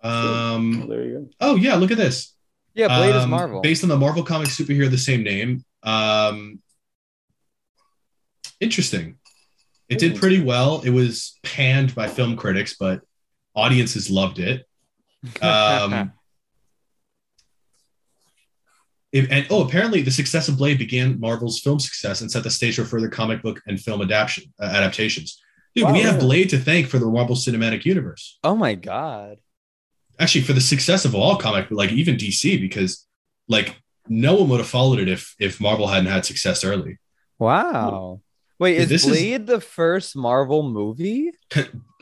[0.03, 1.29] Oh, Um, there you go.
[1.39, 2.32] oh yeah, look at this.
[2.73, 3.61] Yeah, Blade is Um, Marvel.
[3.61, 5.63] Based on the Marvel comic superhero of the same name.
[5.83, 6.59] Um,
[8.59, 9.17] interesting.
[9.89, 10.81] It did pretty well.
[10.81, 13.01] It was panned by film critics, but
[13.55, 14.65] audiences loved it.
[15.41, 16.11] Um,
[19.11, 22.49] it- and oh, apparently the success of Blade began Marvel's film success and set the
[22.49, 25.39] stage for further comic book and film adaptation uh, adaptations.
[25.75, 26.19] Dude, Wow, we have.
[26.19, 28.39] Blade to thank for the Marvel Cinematic Universe.
[28.43, 29.37] oh my god.
[30.19, 33.05] Actually, for the success of all comic, like even DC, because
[33.47, 33.75] like
[34.07, 36.97] no one would have followed it if if Marvel hadn't had success early.
[37.39, 38.21] Wow.
[38.59, 41.31] Wait, is This is- Blade the first Marvel movie?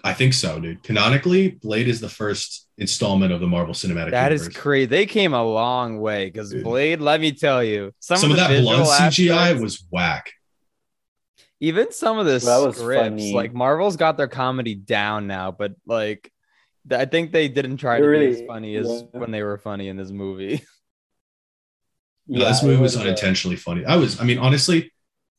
[0.04, 0.84] I think so, dude.
[0.84, 4.62] Canonically, Blade is the first installment of the Marvel Cinematic That is Universe.
[4.62, 4.86] crazy.
[4.88, 8.48] They came a long way because Blade, let me tell you, some, Some, of, of
[8.50, 10.32] that blood CGI aspects- was whack.
[11.60, 13.34] even some of the That was scripts, funny.
[13.34, 16.32] like Marvel's got their comedy down now, but like th-
[16.90, 19.20] I think they didn't try It to be really- as funny as yeah.
[19.20, 20.62] when they were funny in this movie.
[22.28, 23.84] No, this movie was, uh, unintentionally funny.
[23.84, 24.92] I was, I mean, honestly,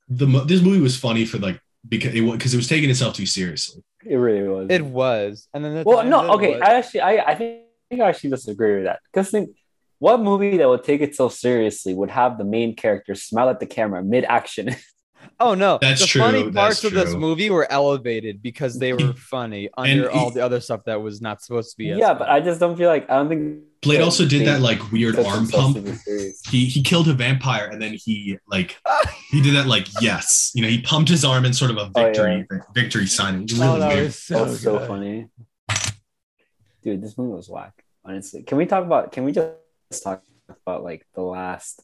[0.09, 3.25] the this movie was funny for like because it because it was taking itself too
[3.25, 3.83] seriously.
[4.05, 4.67] It really was.
[4.69, 6.55] It was, and then the well, no, okay.
[6.55, 9.01] was- I actually, I, I think, I think I actually disagree with that.
[9.11, 9.57] Because think,
[10.01, 13.67] what movie that would take itself seriously would have the main character smile at the
[13.67, 14.75] camera mid action?
[15.41, 18.93] Oh no, That's the true, funny that's parts of this movie were elevated because they
[18.93, 21.91] were funny under he- all the other stuff that was not supposed to be.
[21.91, 22.29] as Yeah, but.
[22.29, 25.49] I just don't feel like I don't think Blade also did that like weird arm
[25.49, 25.77] pump.
[26.49, 28.79] He he killed a vampire and then he like
[29.31, 31.91] he did that like yes, you know, he pumped his arm in sort of a
[31.95, 33.43] Oh, victory victory sign.
[33.43, 34.05] It was Oh, really that weird.
[34.07, 35.29] was so, That's so funny.
[36.83, 37.85] Dude, this movie was whack.
[38.05, 39.13] Honestly, can we talk about?
[39.13, 40.23] Can we just talk
[40.67, 41.83] about like the last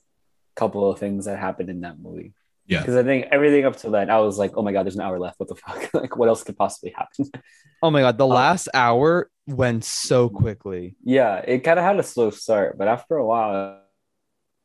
[0.57, 2.33] couple of things that happened in that movie?
[2.69, 2.81] Yeah.
[2.81, 5.01] Because I think everything up to then, I was like, oh my god, there's an
[5.01, 5.41] hour left.
[5.41, 5.93] What the fuck?
[5.95, 7.27] like, what else could possibly happen?
[7.81, 10.97] Oh my god, the Um, last hour went so quickly.
[11.05, 13.83] yeah, it kind of had a slow start, but after a while,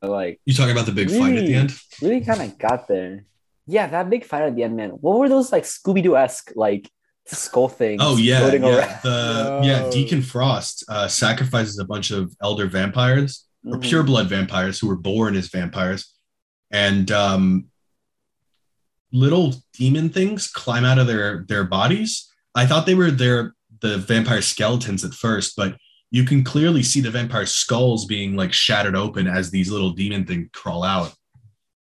[0.02, 1.72] like You talking about the big fight at the end?
[2.02, 3.26] really kind of got there.
[3.68, 4.90] Yeah, that big fight at the end, man.
[4.90, 6.90] What were those like Scooby Doo esque like
[7.28, 8.02] skull things?
[8.04, 8.78] Oh yeah, yeah.
[8.80, 9.00] around?
[9.04, 9.62] The No.
[9.64, 13.84] yeah, Deacon Frost uh, sacrifices a bunch of elder vampires or Mhm.
[13.84, 16.12] pure blood vampires who were born as vampires,
[16.72, 17.68] and um,
[19.14, 22.30] little demon things climb out of their their bodies.
[22.56, 25.78] I thought they were their the vampire skeletons at first, but
[26.12, 30.26] you can clearly see the vampire skulls being like shattered open as these little demon
[30.26, 31.14] things crawl out.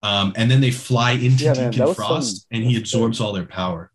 [0.01, 2.61] Um, and then they fly into Yeah, Deacon was Frost, fun.
[2.61, 3.89] and he absorbs all their power.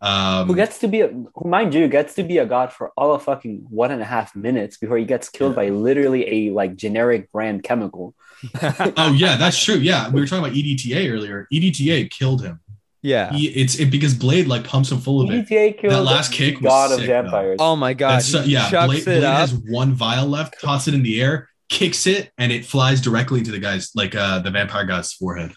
[0.00, 2.90] Um, who gets to be a who mind you gets to be a god for
[2.96, 6.52] all of fucking one and a half minutes before he gets killed by literally a
[6.52, 8.12] like generic brand chemical.
[8.96, 9.76] oh yeah, that's true.
[9.76, 11.46] Yeah, we were talking about EDTA earlier.
[11.52, 12.60] EDTA killed him.
[13.02, 13.32] yeah.
[13.32, 15.50] He, it's it, because Blade like pumps him full of it.
[15.50, 17.22] ETA killed That last kick was god of sick, though.
[17.22, 17.56] vampires.
[17.60, 18.22] Oh my god.
[18.22, 21.48] So- yeah, chucks Blade, it Blade has one vial left, toss it in the air,
[21.68, 25.52] kicks it, and it flies directly into the guy's like uh the vampire god's forehead.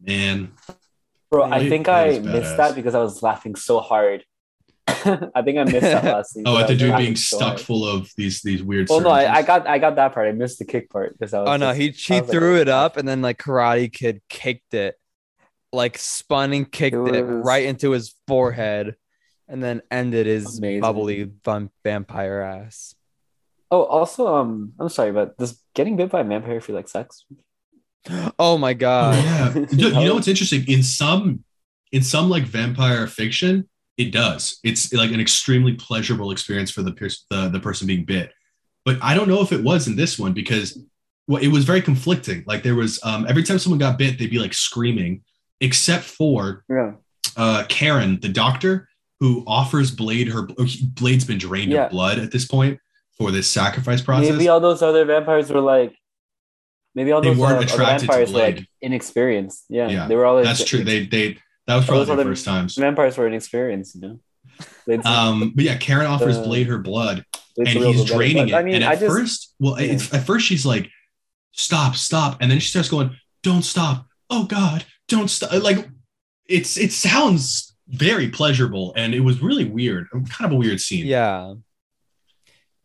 [0.00, 0.52] Man,
[1.30, 2.56] Bro, I think I missed badass.
[2.56, 4.24] that because I was laughing so hard.
[5.34, 6.44] I think I missed that last scene.
[6.46, 7.60] oh, at I the was dude being so stuck hard.
[7.60, 8.88] full of these these weird.
[8.88, 10.28] Well, no, I, I got I got that part.
[10.28, 11.48] I missed the kick part because I was.
[11.48, 14.22] Oh no, he he was like, threw oh, it up and then like Karate Kid
[14.28, 14.96] kicked it,
[15.72, 18.96] like spun and kicked it, It right into his forehead,
[19.48, 20.80] and then ended his Amazing.
[20.80, 22.94] bubbly fun vampire ass.
[23.70, 27.24] Oh, also, um, I'm sorry, but does getting bit by a vampire feel like sex?
[28.38, 29.14] Oh my Oh, god.
[29.24, 30.64] yeah, you know what's interesting?
[30.66, 31.44] In some
[31.92, 34.58] in some like vampire fiction, it does.
[34.64, 36.92] It's like an extremely pleasurable experience for the
[37.30, 38.32] the, the person being bit.
[38.84, 40.78] But I don't know if it was in this one because
[41.26, 42.44] well, it was very conflicting.
[42.46, 45.22] Like there was um, every time someone got bit, they'd be like screaming,
[45.60, 46.92] except for Yeah.
[47.36, 48.88] uh, Karen, the doctor,
[49.20, 50.46] who offers Blade her
[50.94, 51.86] Blade's been drained Yeah.
[51.86, 52.78] of blood at this point
[53.18, 54.30] for this sacrifice process.
[54.30, 55.94] Maybe all those other vampires were like,
[56.94, 58.68] maybe all They those weren't other attracted to vampires were like Blade.
[58.80, 59.64] inexperienced.
[59.68, 60.42] Yeah, Yeah, they were all.
[60.42, 60.84] That's true.
[60.84, 62.74] They they that was probably Those their other first times.
[62.74, 63.94] vampires were inexperienced.
[63.94, 64.00] You
[64.88, 65.02] know.
[65.04, 67.24] Um, but yeah, Karen offers Uh, Blade her blood,
[67.58, 68.54] and he's draining but it.
[68.54, 69.92] I mean, and I at just first, well, yeah.
[69.92, 70.90] it's, at first she's like,
[71.52, 74.06] "Stop, stop," and then she starts going, "Don't stop!
[74.30, 75.88] Oh God, don't stop!" Like,
[76.46, 80.08] it's it sounds very pleasurable, and it was really weird.
[80.10, 81.06] Kind of a weird scene.
[81.06, 81.54] Yeah.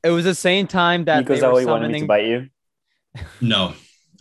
[0.04, 2.08] It was the same time that because they I were always wanted me to summoning.
[2.08, 2.50] bite you.
[3.40, 3.74] No,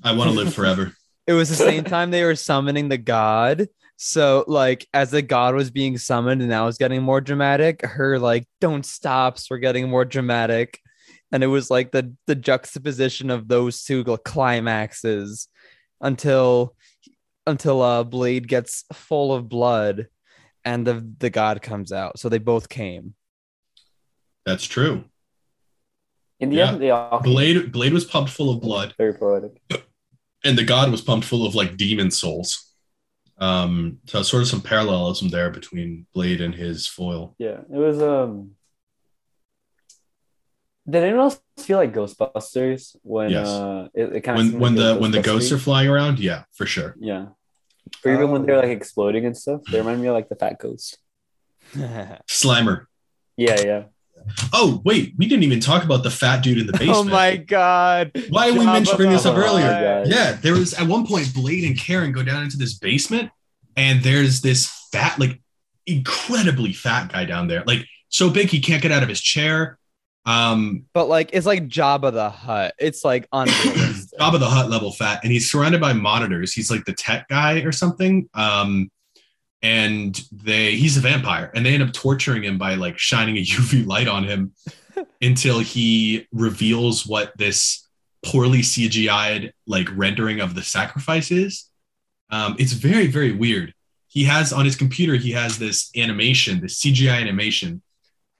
[0.04, 0.92] I want to live forever.
[1.24, 3.68] It was the same time they were summoning the god.
[4.04, 8.18] So like as the god was being summoned and now it's getting more dramatic, her
[8.18, 10.80] like don't stops were getting more dramatic.
[11.30, 15.46] And it was like the the juxtaposition of those two climaxes
[16.00, 16.74] until
[17.46, 20.08] until uh Blade gets full of blood
[20.64, 22.18] and the the god comes out.
[22.18, 23.14] So they both came.
[24.44, 25.04] That's true.
[26.40, 26.72] In the Yeah.
[26.72, 29.62] end, they all Blade Blade was pumped full of blood, very poetic.
[30.42, 32.71] and the god was pumped full of like demon souls.
[33.42, 37.34] Um, so sort of some parallelism there between Blade and his foil.
[37.38, 38.00] Yeah, it was.
[38.00, 38.52] Um,
[40.88, 43.48] did anyone else feel like Ghostbusters when Yes.
[43.48, 46.66] uh, it, it kind When when the when the ghosts are flying around, yeah, for
[46.66, 46.94] sure.
[47.00, 47.26] yeah,
[48.04, 48.60] or even when they're Oh.
[48.66, 50.98] like exploding and stuff, they remind me of like the fat ghost.
[51.74, 52.86] Slimer.
[53.36, 53.82] Yeah, yeah.
[54.52, 56.96] Oh wait, we didn't even talk about the fat dude in the basement.
[56.96, 58.10] oh my god.
[58.30, 59.66] Why did we Jabba mention bring this up earlier?
[59.66, 60.08] Hutt.
[60.08, 63.30] Yeah, there was at one point Blade and Karen go down into this basement,
[63.76, 65.40] and there's this fat, like
[65.86, 69.78] incredibly fat guy down there, like so big he can't get out of his chair.
[70.24, 72.74] Um, But like it's like Jabba the Hutt.
[72.78, 76.52] It's like on Jabba the Hutt level fat, and he's surrounded by monitors.
[76.52, 78.28] He's like the tech guy or something.
[78.34, 78.90] Um,
[79.62, 83.40] and they he's a vampire, and they end up torturing him by like shining a
[83.44, 84.52] UV light on him
[85.22, 87.88] until he reveals what this
[88.24, 91.68] poorly CGI'd like rendering of the sacrifice is.
[92.30, 93.74] Um, it's very very weird.
[94.08, 97.82] He has on his computer he has this animation, this CGI animation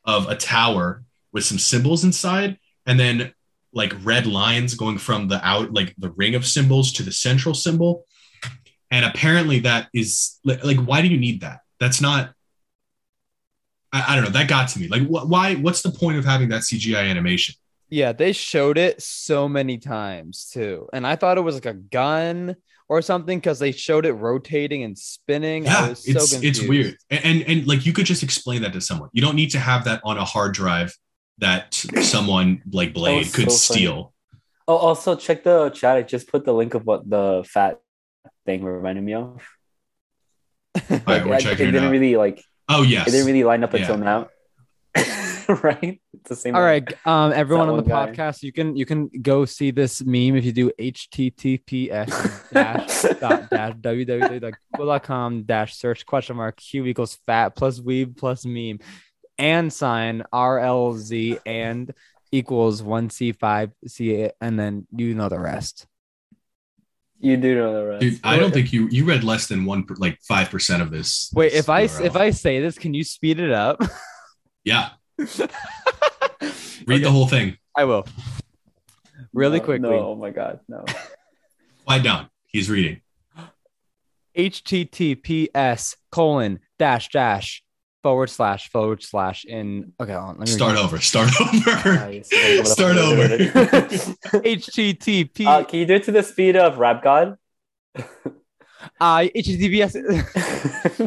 [0.04, 3.32] of a tower with some symbols inside, and then
[3.72, 7.54] like red lines going from the out like the ring of symbols to the central
[7.54, 8.04] symbol
[8.92, 11.60] and apparently that is like, like why do you need that?
[11.80, 12.32] That's not.
[13.92, 14.30] I, I don't know.
[14.30, 14.86] That got to me.
[14.86, 15.54] Like, wh- why?
[15.56, 17.56] What's the point of having that CGI animation?
[17.88, 20.88] Yeah, they showed it so many times too.
[20.92, 22.56] And I thought it was like a gun
[22.88, 25.66] or something because they showed it rotating and spinning.
[25.66, 28.62] I Yeah, was so it's it's weird, and, and and like you could just explain
[28.62, 29.08] that to someone.
[29.12, 30.94] You don't need to have that on a hard drive
[31.38, 33.80] that someone like Blade oh, could so funny.
[33.80, 34.14] steal.
[34.68, 35.96] Oh, also check the chat.
[35.96, 37.81] I just put the link of what the fat
[38.46, 39.40] thing reminded me of.
[40.90, 41.90] All right, we're I- checking it it didn't out.
[41.92, 42.42] really like.
[42.68, 43.80] Oh yes, It didn't really line up Yeah.
[43.80, 44.28] until now.
[45.62, 46.00] right?
[46.14, 46.54] It's the same.
[46.54, 48.10] All right, um, everyone on the guy.
[48.10, 53.50] podcast, you can you can go see this meme if you do https dash dot
[53.50, 58.78] dash www.google.com dash search question mark q equals fat plus weeb plus meme
[59.38, 61.92] and sign rlz and
[62.30, 65.86] equals one c five c and then you know the rest.
[67.22, 68.00] You do know the rest.
[68.00, 71.30] Dude, I don't think you you read less than one like five percent of this.
[71.32, 72.04] Wait, this if I URL.
[72.04, 73.80] if I say this, can you speed it up?
[74.64, 75.40] yeah, read
[76.88, 77.56] Okay, the whole thing.
[77.76, 78.04] I will.
[79.32, 79.90] Really No, quickly.
[79.90, 80.84] No, oh my god, no.
[81.86, 82.28] Quiet down.
[82.48, 83.00] He's reading.
[84.36, 87.62] https colon dash dash
[88.02, 91.00] forward slash forward slash in okay hold on, let me Start read over.
[91.00, 91.94] Start over.
[91.94, 92.28] Nice.
[92.70, 93.28] Start over.
[94.42, 97.36] http uh, can you do it to the speed of Rap God?
[97.96, 98.00] uh,
[99.00, 99.96] https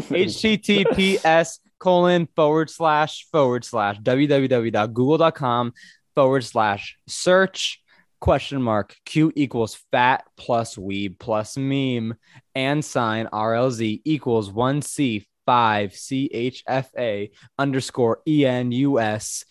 [0.10, 5.74] https colon forward slash forward slash www.google.com
[6.16, 7.82] forward slash search
[8.22, 12.16] question mark q equals fat plus weeb plus meme
[12.56, 19.46] and sign rlz equals 1c 5 chfa underscore enus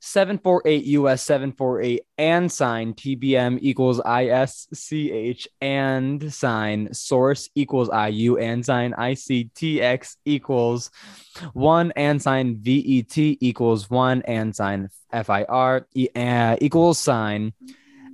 [0.00, 8.92] 748 us 748 and sign tbm equals isch and sign source equals iu and sign
[8.92, 10.90] ictx equals
[11.52, 17.52] one and sign vet equals one and sign fir e- uh, equals sign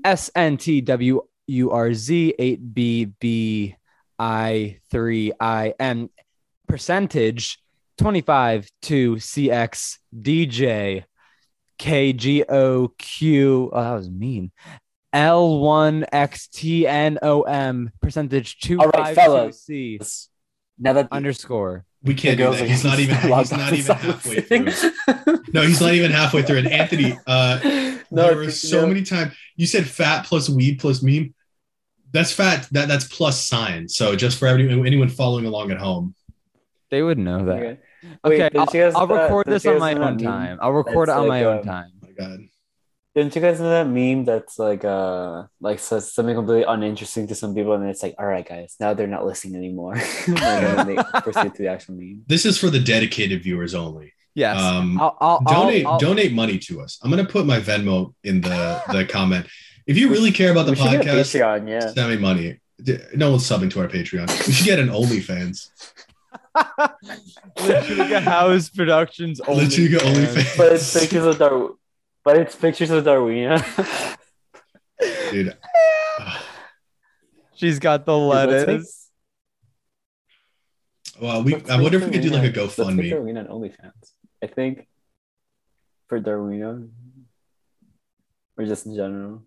[0.04, 1.28] snTWURZ
[4.20, 6.08] 8BBI3IM
[6.68, 7.58] percentage
[7.98, 11.04] 25 to CX DJ
[11.78, 13.68] KGOQ.
[13.72, 14.50] Oh, that was mean.
[15.14, 19.62] L1XTNOM percentage 2 All right, fellas.
[19.62, 19.98] C
[20.78, 21.84] Now that underscore.
[22.02, 22.68] We can't do that.
[22.68, 23.16] He's not even.
[23.16, 24.68] He's not even halfway through.
[25.50, 26.58] No, he's not even halfway through.
[26.58, 27.58] And Anthony, uh,
[28.10, 31.34] no, there were so many times you said fat plus weed plus meme.
[32.12, 32.68] That's fat.
[32.72, 33.88] That that's plus sign.
[33.88, 36.14] So just for everyone, anyone following along at home.
[36.90, 37.56] They would know that.
[37.56, 37.78] Okay.
[38.04, 40.58] Okay, Wait, didn't I'll, guys I'll know that- record didn't this on my own time.
[40.60, 41.90] I'll record it That's on my like, own um, time.
[42.02, 42.40] Oh my God.
[43.14, 47.34] Didn't you guys know that meme that's like uh like so something completely uninteresting to
[47.34, 49.96] some people and then it's like, all right guys, now they're not listening anymore.
[50.26, 52.22] and they proceed to the actual meme.
[52.28, 54.12] This is for the dedicated viewers only.
[54.34, 54.60] Yes.
[54.60, 57.00] Um, I'll, I'll, donate I'll, I'll, donate money to us.
[57.02, 59.48] I'm gonna put my Venmo in the the comment.
[59.88, 61.90] If you really care about the We should get a podcast, Patreon, yeah.
[61.92, 62.60] send me money.
[63.16, 64.28] No one's subbing to our Patreon.
[64.46, 65.70] We should get an OnlyFans.
[67.58, 69.66] Lechuga House Productions only.
[69.66, 70.56] Lechuga OnlyFans.
[70.56, 71.68] But it's pictures of Dar
[72.24, 73.56] but it's pictures of Darwina.
[75.30, 75.56] Dude,
[77.54, 79.10] She's got the Let's lettuce.
[81.20, 81.54] well, we.
[81.54, 83.12] let's I wonder if we could do like a Darwina- Let's make GoFundMe.
[83.12, 84.12] Darwina and OnlyFans.
[84.42, 84.86] I think
[86.08, 86.88] for Darwina.
[88.56, 89.42] Or just in general.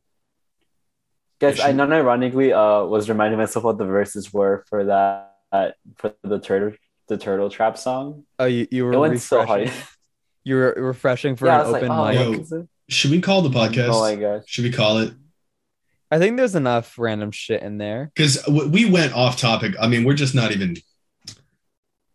[1.40, 6.40] Guys, I non-ironically uh was reminding myself what the verses were for that for the
[6.40, 6.78] turtle
[7.12, 8.24] the turtle trap song.
[8.40, 9.68] Oh, you, you were It went so refreshing.
[9.68, 9.86] hard.
[10.44, 12.16] You were refreshing for yeah, an was like, open oh, mic.
[12.16, 12.30] Yo.
[12.32, 12.68] what is it?
[12.90, 13.90] Should we call the podcast?
[13.94, 14.42] Oh my gosh.
[14.48, 15.14] Should we call it?
[16.10, 18.12] I think there's enough random shit in there.
[18.16, 19.76] Because we went off topic.
[19.80, 20.78] I mean, we're just not even.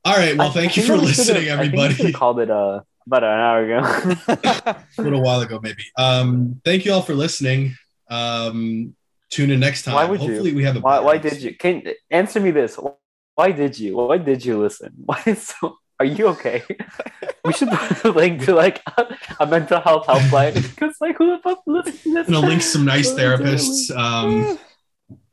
[0.04, 0.36] All right.
[0.36, 2.12] Well, thank I you think for we should've- listening, I think we everybody.
[2.12, 4.24] called it uh about an hour ago.
[4.98, 5.84] a little while ago, maybe.
[5.96, 7.76] Um, thank you all for listening.
[8.10, 8.96] Um,
[9.30, 9.94] tune in next time.
[9.94, 10.30] Why would you?
[10.30, 10.80] Hopefully, we have a.
[10.80, 11.56] why, why did you?
[11.56, 12.76] Can answer me this?
[13.36, 13.96] Why did you?
[13.96, 14.92] Why did you listen?
[15.04, 15.76] Why so?
[16.00, 16.62] Are you okay?
[17.44, 21.36] we should put a link to like a, a mental health helpline because like who
[21.36, 22.26] the fuck listens to this?
[22.28, 23.94] I'm gonna link some nice therapists.
[23.96, 24.58] Um,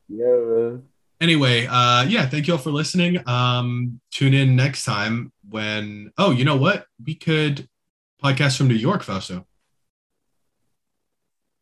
[0.08, 0.78] Yeah.
[1.20, 3.26] anyway, uh, yeah, thank you all for listening.
[3.28, 6.12] Um, tune in next time when.
[6.16, 6.86] Oh, you know what?
[7.04, 7.68] We could
[8.22, 9.46] podcast from New York, Fausto.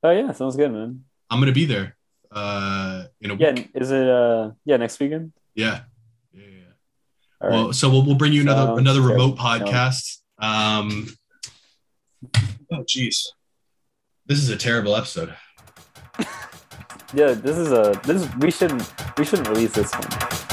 [0.02, 1.04] Oh yeah, sounds good, man.
[1.30, 1.96] I'm gonna be there.
[2.30, 3.70] Uh, in a Yeah, week.
[3.74, 5.32] is it uh yeah next weekend?
[5.54, 5.66] Yeah.
[5.66, 5.72] Yeah.
[5.72, 5.80] yeah.
[7.42, 7.54] All right.
[7.56, 9.12] Well, so we'll, we'll bring you another Sounds another good.
[9.12, 10.18] remote podcast.
[10.38, 11.08] Um,
[12.72, 13.26] oh, jeez,
[14.26, 15.34] this is a terrible episode.
[17.14, 20.51] yeah, this is a this we shouldn't we shouldn't release this one.